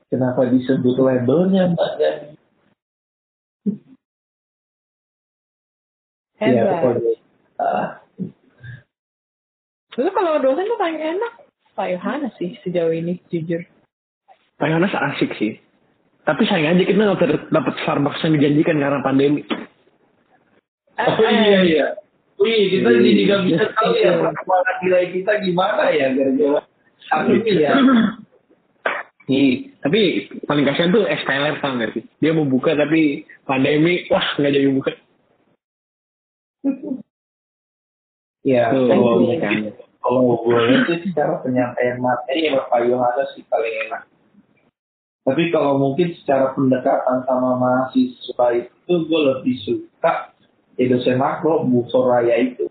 [0.06, 2.28] Kenapa disebut labelnya Mbak Gani?
[6.36, 6.68] Ya Hebat.
[6.70, 7.12] pokoknya.
[7.56, 7.95] Ah,
[9.96, 11.32] Terus kalau dosen tuh paling enak
[11.72, 13.64] Pak Yohanes sih sejauh ini jujur.
[14.60, 15.56] Pak Yohanes asik sih.
[16.28, 19.40] Tapi sayang aja kita nggak dapat Starbucks yang dijanjikan karena pandemi.
[21.00, 21.86] Oh iya iya.
[22.36, 23.00] Wih, kita Iya.
[23.00, 26.60] jadi nggak bisa tahu ya perkembangan nilai kita gimana ya gara-gara
[27.08, 27.72] pandemi ya.
[29.26, 32.06] Nih, tapi paling kasihan tuh SPLR tau gak sih?
[32.22, 34.92] Dia mau buka tapi pandemi, wah nggak jadi buka.
[38.46, 39.74] Iya, kalau kan.
[40.06, 44.06] Kalau gue sih secara penyampaian materi ya Pak Yohanes sih paling enak.
[45.26, 50.30] Tapi kalau mungkin secara pendekatan sama mahasiswa itu gue lebih suka
[50.78, 52.70] ya dosen makro Bu Soraya itu.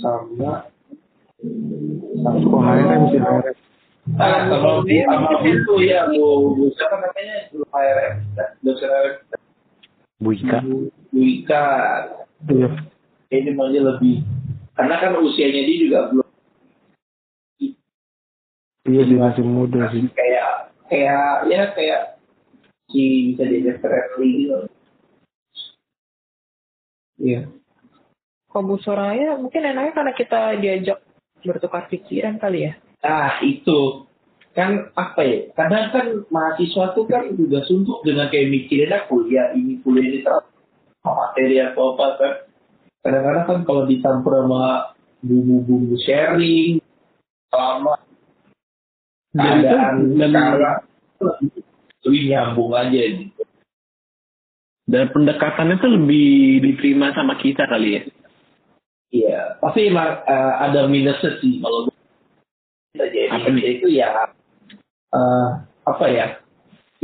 [0.00, 0.64] Sama
[2.24, 3.56] sama Kok HRM sih HRM?
[4.16, 8.14] Ah, sama Bu sama Bu itu ya Bu, Bu siapa namanya Bu HRM
[8.64, 9.16] dosen HRM
[10.24, 10.58] Bu Ika.
[10.64, 11.64] Bu, Bu Ika
[12.46, 12.70] Iya.
[13.34, 14.22] ini maunya lebih
[14.78, 16.26] karena kan usianya dia juga belum
[18.88, 20.08] Iya sih masih muda sih.
[20.16, 22.00] kayak kayak ya kayak
[22.88, 24.56] si bisa diajak friendly gitu.
[27.20, 27.40] Iya.
[28.48, 30.98] Kalau Bu Soraya mungkin enaknya karena kita diajak
[31.44, 32.80] bertukar pikiran kali ya.
[33.04, 34.08] Nah itu
[34.56, 35.52] kan apa ya?
[35.52, 40.48] Kadang kan mahasiswa tuh kan juga suntuk dengan kayak mikirinnya kuliah ini kuliah ini terus
[41.04, 42.34] materi atau apa kan.
[43.02, 46.78] Kadang-kadang kan kalau dicampur sama bumbu-bumbu sharing
[47.50, 47.94] selama
[49.34, 50.78] Dan keadaan dan, sekarang
[52.02, 53.42] lebih, nyambung aja gitu.
[54.88, 58.02] dan pendekatannya tuh lebih diterima sama kita kali ya.
[59.08, 61.88] Iya, tapi emang eh, ada minusnya sih kalau
[62.92, 63.64] kita jadi Apa nih?
[63.80, 64.08] itu ya
[65.12, 65.48] eh,
[65.84, 66.26] apa ya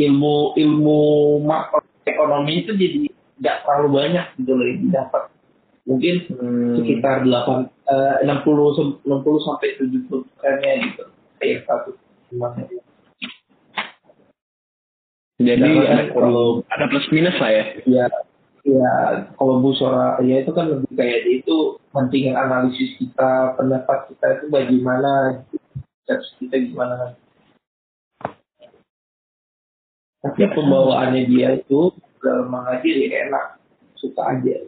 [0.00, 1.00] ilmu ilmu
[1.44, 2.98] makroekonomi itu jadi
[3.40, 5.08] nggak terlalu banyak gitu loh yang
[5.84, 6.14] mungkin
[6.80, 8.72] sekitar delapan eh, enam puluh
[9.04, 11.04] enam puluh sampai tujuh puluh persennya gitu
[11.40, 11.92] kayak satu.
[15.44, 17.64] Jadi ada, kalau ada plus minus lah ya.
[17.84, 18.06] ya
[18.64, 18.92] ya
[19.36, 24.40] kalau Bu Sora ya itu kan lebih kayak dia itu pentingin analisis kita pendapat kita
[24.40, 25.12] itu bagaimana
[26.08, 27.12] persepsi kita gimana.
[30.24, 31.92] Tapi pembawaannya dia itu
[32.24, 33.60] dalam mengajar ya enak
[34.00, 34.64] suka aja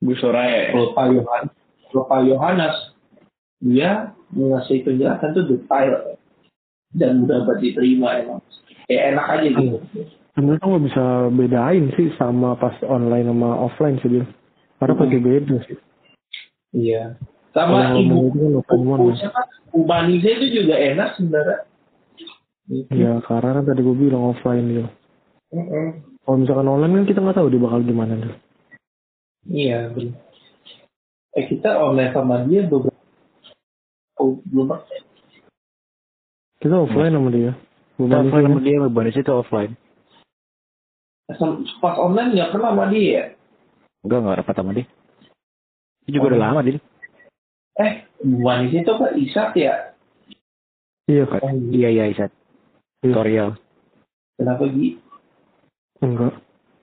[0.00, 0.72] Bu Soraya ya.
[0.72, 1.52] kalau Pak Yohanes
[1.92, 2.76] kalau Pak Yohanes
[3.60, 6.16] dia mengasih penjelasan tuh detail
[6.96, 8.40] dan mudah buat diterima emang
[8.88, 9.78] ya enak aja gitu
[10.30, 14.24] Sebenarnya nggak bisa bedain sih sama pas online sama offline sih dia.
[14.78, 15.78] Karena pasti beda sih.
[16.70, 17.18] Iya.
[17.50, 19.10] Sama ibu itu one.
[19.10, 19.42] ibu siapa?
[19.74, 21.58] Itu juga enak sebenarnya.
[22.94, 24.86] Ya karena kan tadi gue bilang offline dia.
[25.50, 26.08] Mm-mm.
[26.22, 28.34] Kalau misalkan online kan kita nggak tahu dia bakal gimana tuh.
[29.48, 30.20] Iya benar.
[31.30, 33.00] Eh kita online sama dia beberapa
[34.18, 34.84] oh, belum pernah.
[36.60, 37.52] Kita offline sama dia.
[37.96, 39.72] Kita offline sama dia, Banis itu offline.
[41.30, 43.08] Sem- Pas online nggak pernah sama dia.
[43.08, 43.24] ya?
[44.04, 44.86] Enggak, enggak rapat sama dia.
[46.04, 46.80] Dia juga udah lama dia.
[47.80, 49.94] Eh, Ubanisa itu apa Isak ya?
[51.08, 51.40] Iya kan?
[51.40, 52.30] Oh, Iya, iya, Isat.
[53.00, 53.14] Iya.
[53.14, 53.50] Tutorial.
[54.36, 54.98] Kenapa Gi?
[56.02, 56.34] Enggak.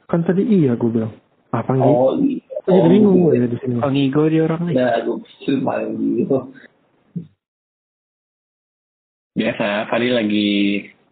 [0.07, 1.13] Kan tadi iya gue bilang.
[1.51, 1.91] Apa enggak?
[1.91, 2.46] Oh, iya.
[2.67, 3.79] Gue jadi bingung gue ya di sini.
[3.79, 4.75] Oh, ngigo dia orangnya.
[4.75, 5.87] Nah, gue main
[6.19, 6.37] gitu.
[9.37, 10.49] Biasa, Fadil lagi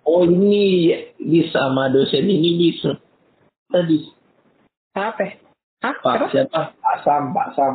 [0.03, 2.99] Oh ini bisa sama dosen ini bisa.
[3.72, 4.12] Tadi
[4.93, 5.26] Apa?
[5.80, 5.95] Hah?
[6.03, 6.28] Pak Siapa?
[6.36, 6.62] siapa?
[6.76, 7.74] Pak Sam, Pak Sam.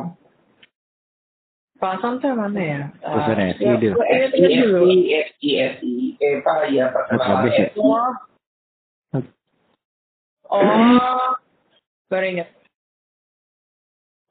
[1.81, 2.81] Pak Sam tuh mana ya?
[3.01, 3.91] Dosen Ah, SI ya, dia.
[4.61, 4.85] dulu.
[4.85, 5.49] FI, FI,
[5.81, 7.67] FI, eh Pak ya perkenalan Habis ya?
[7.73, 7.81] FI.
[10.51, 11.31] Oh,
[12.11, 12.60] baru ingat.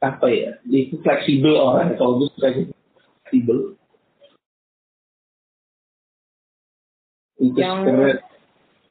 [0.01, 0.57] Apa ya?
[0.65, 2.73] Itu fleksibel orang kalau gue suka gitu.
[3.25, 3.59] fleksibel.
[7.41, 8.21] Itu Yang-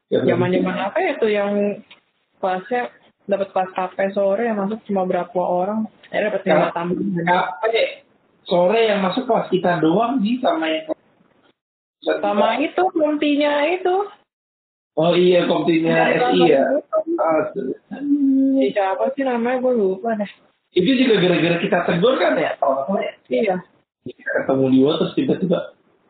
[0.10, 1.54] Zaman zaman apa ya tuh yang
[2.42, 2.90] kelasnya
[3.30, 5.86] dapat kelas kafe sore yang masuk cuma berapa orang.
[6.10, 7.26] Akhirnya dapat lima tambahan.
[7.62, 8.02] Kafe
[8.50, 10.90] sore yang masuk kelas kita doang sih sama yang
[12.02, 13.96] Sama itu kuntinya itu.
[14.98, 16.66] Oh iya kompinya SI ya.
[17.22, 17.54] Ah,
[18.74, 20.32] siapa sih namanya gue lupa deh.
[20.78, 23.14] Itu juga gara-gara kita tegur kan ya kalau nggak salah ya.
[23.30, 23.56] Iya.
[24.06, 25.60] Kita ketemu dia terus tiba-tiba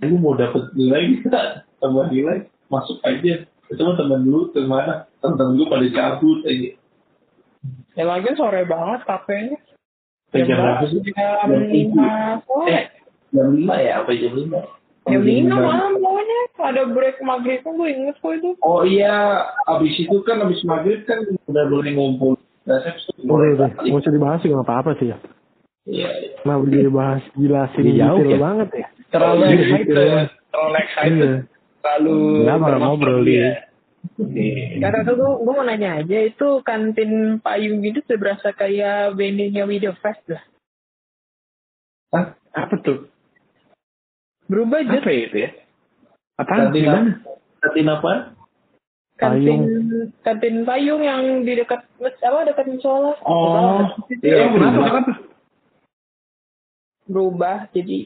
[0.03, 1.45] lu mau dapet nilai nggak?
[1.79, 6.75] tambah nilai masuk aja itu teman dulu ke mana teman gue pada cabut aja
[7.97, 9.59] Ya lagi sore banget kafenya.
[10.31, 12.11] Sampai jam berapa sih Jam Jam lima
[12.69, 12.83] eh
[13.35, 14.59] jam lima ya apa jam lima
[15.09, 16.39] Jam lima malam pokoknya.
[16.59, 18.49] Ada break maghrib gue inget kok itu.
[18.63, 23.69] oh iya abis itu kan abis maghrib kan udah boleh ngumpul resep Udah, udah.
[23.79, 25.17] Nggak usah dibahas juga nggak apa-apa sih ya.
[25.85, 26.09] iya
[26.43, 28.39] Nah, udah dibahas jelasin Jadi jauh detail ya?
[28.39, 28.87] banget ya.
[29.09, 30.23] terlalu Iya, excited ya.
[30.49, 31.33] terlalu excited Iya.
[31.79, 33.49] terlalu Kenapa nggak ngobrol dia?
[34.79, 39.67] Karena tuh gue, gue mau nanya aja itu kantin payung gitu tuh berasa kayak venue-nya
[39.67, 40.43] Video Fest lah.
[42.09, 42.25] Hah?
[42.55, 43.11] Apa tuh?
[44.47, 45.49] Berubah aja Apa ya itu ya?
[46.37, 46.51] Apa?
[46.71, 46.85] kantin
[47.59, 48.11] kantin apa
[49.19, 49.61] kantin
[50.23, 53.13] kantin payung yang di dekat apa dekat musola.
[53.27, 53.83] Oh,
[54.23, 54.47] Iya?
[54.47, 55.27] Kenapa?
[57.09, 58.05] berubah jadi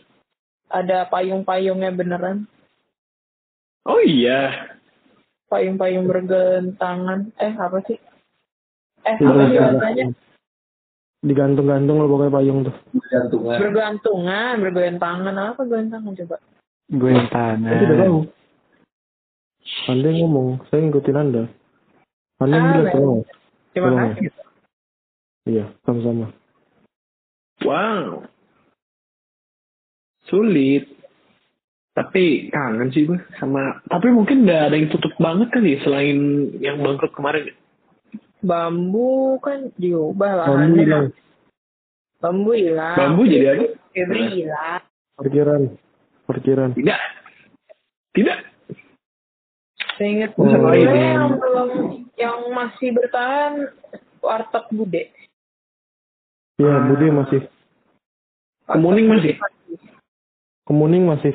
[0.71, 2.47] ada payung-payungnya beneran.
[3.83, 4.71] Oh iya.
[5.51, 7.29] Payung-payung bergentangan.
[7.35, 7.99] Eh apa sih?
[9.03, 10.05] Eh apa sih bahasanya?
[11.23, 12.75] Digantung-gantung lo pokoknya payung tuh.
[13.11, 16.37] jantungan Bergantungan, bergentangan apa bergentangan coba?
[16.91, 17.79] Gue yang Saya tangan.
[17.79, 18.19] tidak tahu.
[19.85, 21.43] Anda yang ngomong, saya ngikutin Anda.
[22.37, 22.95] Anda yang Ah, jelas baik.
[22.95, 23.21] tolong.
[23.71, 24.11] Terima Tolong.
[24.13, 24.31] kasih.
[25.43, 26.25] Iya, sama-sama.
[27.63, 28.07] Wow.
[30.25, 30.83] Sulit.
[31.93, 33.77] Tapi kangen sih gue sama.
[33.85, 36.17] Tapi mungkin udah ada yang tutup banget kali selain
[36.57, 37.53] yang bangkrut kemarin.
[38.41, 40.47] Bambu kan diubah lah.
[40.49, 41.05] Bambu hilang,
[42.19, 42.97] Bambu hilang.
[42.97, 43.65] Bambu jadi apa?
[43.93, 44.81] Febri hilang.
[45.13, 45.61] parkiran,
[46.25, 46.69] parkiran.
[46.73, 46.99] Tidak.
[48.17, 48.37] Tidak.
[49.93, 51.13] Saya ingat Oh, iya.
[51.15, 51.69] yang belum
[52.17, 53.69] yang masih bertahan
[54.23, 55.03] warteg bude.
[56.57, 57.41] Iya, Bude masih.
[58.69, 59.33] Kemuning masih.
[60.63, 61.33] Kemuning masih.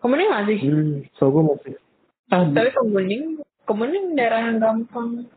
[0.00, 0.58] Kemuning masih.
[0.64, 1.76] Hmm, Sogo masih.
[2.30, 5.28] Tapi kemuning, kemuning daerah yang gampang.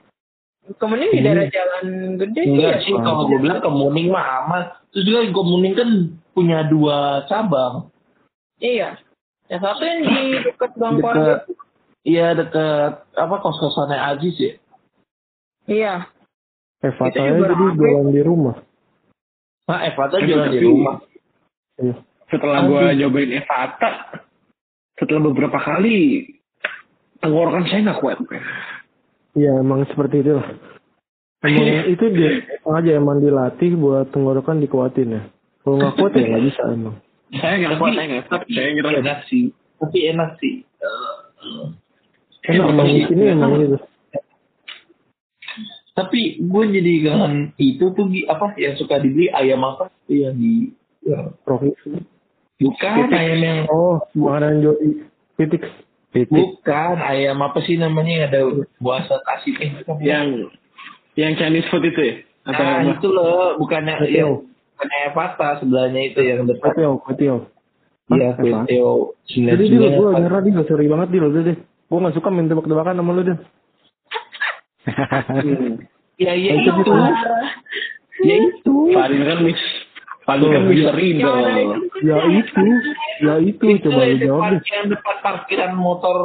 [0.79, 2.71] Kemuning di daerah jalan gede sih ya.
[2.71, 4.63] Enggak sih, kalau gue bilang kemuning mah aman.
[4.95, 5.89] Terus juga kemuning kan
[6.31, 7.91] punya dua cabang.
[8.63, 8.95] Iya.
[9.51, 10.17] Yang satu yang di
[10.47, 11.13] dekat Bangkor.
[11.13, 11.39] Dekat,
[12.03, 14.53] iya dekat apa kos-kosannya Aziz ya.
[15.67, 15.93] Iya.
[16.83, 18.55] Fatahnya juga jadi jualan di rumah.
[19.71, 20.95] Nah, Eva tuh Tapi- jualan di rumah.
[21.79, 21.95] Iya.
[22.27, 24.19] Setelah gue nyobain Evata,
[24.97, 26.27] setelah beberapa kali
[27.21, 28.17] tenggorokan saya nggak kuat.
[29.37, 30.47] Iya, emang seperti itu lah.
[31.45, 35.21] Emang itu dia aja emang dilatih buat tenggorokan dikuatin ya.
[35.63, 36.95] Kalau nggak kuat ya nggak bisa emang.
[37.33, 38.41] Saya nggak kuat, saya nggak kuat.
[38.49, 38.67] Saya
[38.99, 39.43] enak sih.
[39.79, 40.55] Tapi enak sih.
[42.43, 43.77] Enak emang di sini emang gitu.
[45.93, 50.73] Tapi gue jadi kangen itu tuh apa yang suka dibeli ayam apa tuh yang di
[51.05, 52.01] yang- Provinsi.
[52.57, 54.65] bukan ayam yang Oh, makanan.
[55.35, 55.61] Pitik.
[56.09, 56.29] Titik.
[56.29, 58.41] bukan ayam apa sih namanya yang ada
[58.77, 59.97] buasa kasih eh bukan.
[59.99, 60.25] yang
[61.13, 62.15] yang Chinese food itu ya?
[62.43, 62.91] Atau nah apa?
[62.93, 64.13] itu loh bukannya Kueteo.
[64.13, 67.37] yang bukannya Evata sebelahnya itu yang depan Kueteo, kueteo.
[68.13, 68.65] Iya, sembilan
[69.47, 71.57] Jadi dia gue nyerah dia gak seri banget dia udah deh.
[71.93, 73.37] Gue gak suka main tebak-tebakan sama lu deh.
[76.17, 76.93] Ya ya Itu.
[78.23, 78.75] Ya itu.
[78.93, 79.57] Fadil kan mix.
[80.23, 81.81] Fadil kan Oh, misteri Yang ada dong.
[82.01, 82.65] Ya itu,
[83.19, 86.17] ya itu Itu coba lu yang jawab yang depan parkiran motor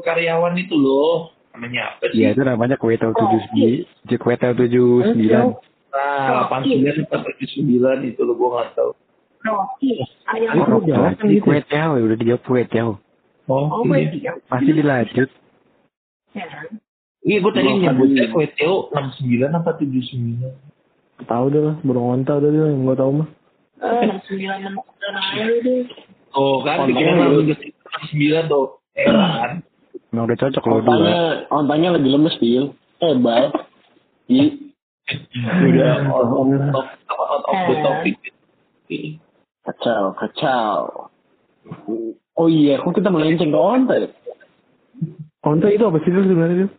[0.00, 1.36] karyawan itu loh.
[1.52, 2.20] Namanya apa sih?
[2.20, 4.16] Iya itu namanya Kuetel tujuh sembilan.
[4.16, 5.44] Kuetel tujuh sembilan.
[5.88, 8.90] Nah, delapan sembilan empat tujuh sembilan itu loh gue nggak tahu.
[9.38, 9.90] Rocky.
[10.24, 10.88] Ayam Itu Rocky.
[10.88, 11.12] jawab.
[11.44, 12.88] Kuetel udah dijawab Kuetel.
[13.48, 14.12] Oh, Oh, iya.
[14.12, 14.32] iya.
[14.44, 15.28] Pasti dilanjut.
[16.36, 16.44] Ya.
[17.24, 20.54] Iya, gue tadi nyebutnya Kueteo enam sembilan apa tujuh sembilan.
[21.18, 23.28] Tahu deh lah, burung onta udah dia yang gue tahu mah.
[23.78, 25.82] Eh, enam sembilan enam sembilan aja deh.
[26.30, 27.40] Oh kan, Kontanya bikin lu.
[27.42, 28.66] enam sembilan tuh.
[28.94, 29.50] Heran.
[30.08, 30.88] Emang udah cocok lo dua.
[30.88, 31.18] Ontanya,
[31.50, 32.64] ontanya lagi lemes, Bil.
[32.98, 33.44] Eh, bal.
[34.28, 34.46] Iya.
[35.64, 36.28] Udah out,
[37.08, 38.16] out of the topic.
[39.64, 40.76] Kacau, kacau.
[42.38, 44.08] Oh iya, kok kita melenceng ke onta ya?
[45.42, 46.70] Onta itu apa sih sebenarnya?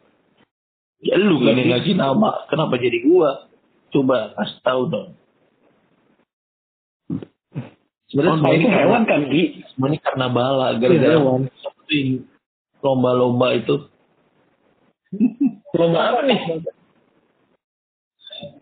[1.03, 3.51] Ya lu yang ngasih nama, kenapa jadi gua?
[3.91, 5.09] Coba kasih tahu dong.
[8.07, 9.43] Sebenarnya semua ini hewan kan, Gi?
[9.75, 11.17] Semua ini karena bala, Iya, gara-gara
[12.79, 13.75] lomba-lomba itu.
[15.75, 16.39] Lomba apa nih?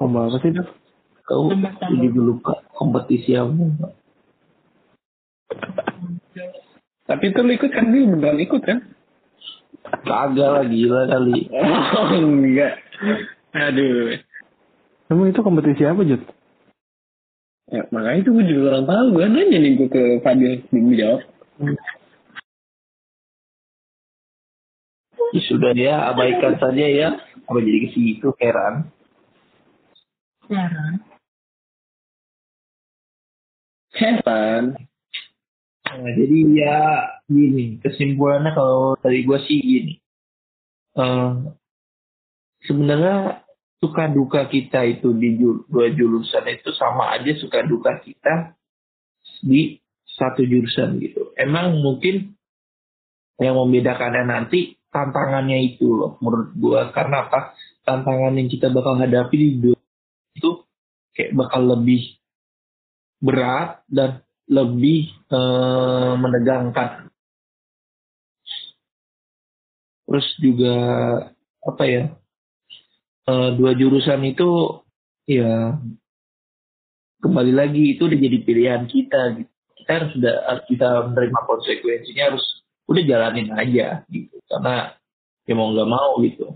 [0.02, 0.68] Lomba apa sih tuh?
[1.28, 3.54] Kau jadi lupa kompetisi apa?
[7.08, 7.88] Tapi itu lu ikut kan?
[7.88, 8.80] Lu beneran ikut kan?
[10.04, 11.48] Kagak lah gila kali.
[11.48, 12.84] Oh, enggak.
[13.56, 14.20] Aduh.
[15.08, 16.20] Emang itu kompetisi apa, Jut?
[17.72, 19.06] Ya, makanya itu gue juga kurang tahu.
[19.16, 20.68] Gue nanya nih gue ke Fadil.
[20.68, 21.22] Dia jawab.
[25.36, 27.10] Ya sudah ya, abaikan saja ya.
[27.48, 28.92] Apa jadi ke situ, heran.
[30.48, 30.94] Heran.
[33.96, 34.64] Heran.
[35.88, 36.78] Nah, jadi ya
[37.32, 39.94] gini, kesimpulannya kalau dari gue sih gini.
[40.98, 41.32] Eh,
[42.68, 43.48] sebenarnya
[43.80, 48.58] suka duka kita itu di dua jurusan itu sama aja suka duka kita
[49.46, 51.32] di satu jurusan gitu.
[51.38, 52.36] Emang mungkin
[53.38, 56.82] yang membedakannya nanti tantangannya itu loh menurut gue.
[56.92, 57.54] Karena apa?
[57.86, 59.80] Tantangan yang kita bakal hadapi di dua
[60.36, 60.66] itu
[61.16, 62.18] kayak bakal lebih
[63.22, 67.12] berat dan lebih eh, menegangkan.
[70.08, 70.76] Terus juga
[71.68, 72.04] apa ya?
[73.28, 74.82] eh, dua jurusan itu
[75.28, 75.76] ya
[77.20, 79.22] kembali lagi itu udah jadi pilihan kita.
[79.44, 79.52] Gitu.
[79.84, 82.46] Kita harus harus kita menerima konsekuensinya harus
[82.88, 84.40] udah jalanin aja gitu.
[84.48, 84.96] Karena
[85.44, 86.56] ya mau nggak mau gitu.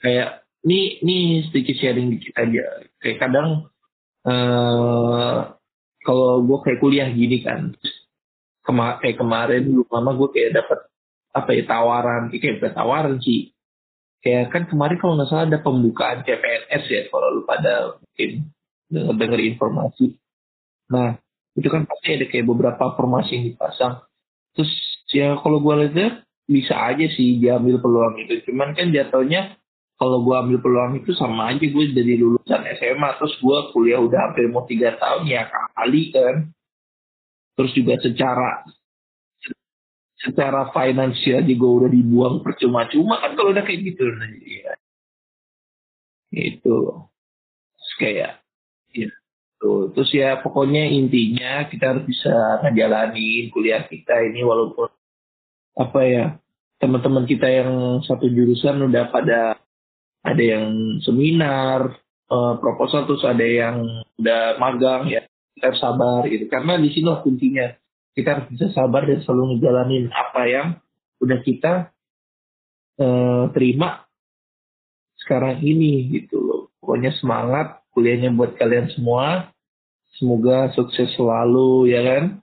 [0.00, 1.16] Kayak ini ini
[1.48, 2.64] sedikit sharing dikit aja.
[3.00, 3.48] Kayak kadang
[4.26, 5.55] eh
[6.06, 7.74] kalau gue kayak kuliah gini kan
[8.62, 10.78] kema kayak kemarin dulu lama gue kayak dapat
[11.36, 12.32] apa ya tawaran.
[12.32, 13.52] Kayak bukan tawaran sih.
[14.24, 18.30] Kayak kan kemarin kalau nggak salah ada pembukaan CPNS ya kalau lu pada mungkin
[18.90, 20.06] denger, denger informasi.
[20.90, 21.20] Nah
[21.54, 24.02] itu kan pasti ada kayak beberapa formasi yang dipasang.
[24.56, 24.72] Terus
[25.12, 28.42] ya kalau gue lihat bisa aja sih diambil peluang itu.
[28.50, 29.54] Cuman kan jatuhnya
[29.96, 34.28] kalau gue ambil peluang itu sama aja gue dari lulusan SMA terus gue kuliah udah
[34.28, 36.52] hampir mau tiga tahun ya kali kan.
[37.56, 38.60] Terus juga secara
[40.20, 44.04] secara finansial juga udah dibuang percuma-cuma kan kalau udah kayak gitu.
[44.04, 44.72] Nah, ya.
[46.36, 46.76] itu
[47.96, 48.44] kayak
[48.92, 49.08] ya
[49.56, 54.92] tuh terus ya pokoknya intinya kita harus bisa ngejalanin kuliah kita ini walaupun
[55.80, 56.26] apa ya
[56.76, 59.56] teman-teman kita yang satu jurusan udah pada
[60.26, 61.94] ada yang seminar
[62.26, 63.86] eh, proposal terus ada yang
[64.18, 65.22] udah magang ya
[65.56, 66.44] kita harus sabar gitu.
[66.52, 67.68] Karena di sini kuncinya.
[68.16, 70.68] Kita harus bisa sabar dan selalu ngejalanin apa yang
[71.20, 71.92] udah kita
[72.96, 74.08] eh, terima
[75.20, 76.62] sekarang ini gitu loh.
[76.80, 79.52] Pokoknya semangat kuliahnya buat kalian semua.
[80.16, 82.40] Semoga sukses selalu ya kan?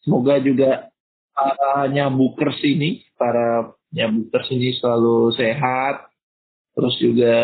[0.00, 0.88] Semoga juga
[1.36, 6.08] para nyabukers ini para nyabukers ini selalu sehat
[6.74, 7.36] terus juga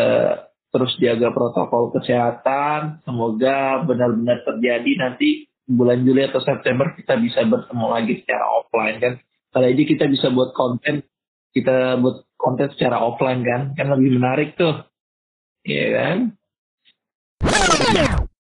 [0.71, 3.03] terus jaga protokol kesehatan.
[3.03, 9.13] Semoga benar-benar terjadi nanti bulan Juli atau September kita bisa bertemu lagi secara offline kan.
[9.51, 11.03] Kali aja kita bisa buat konten,
[11.51, 14.87] kita buat konten secara offline kan, kan lebih menarik tuh,
[15.61, 16.17] Iya kan?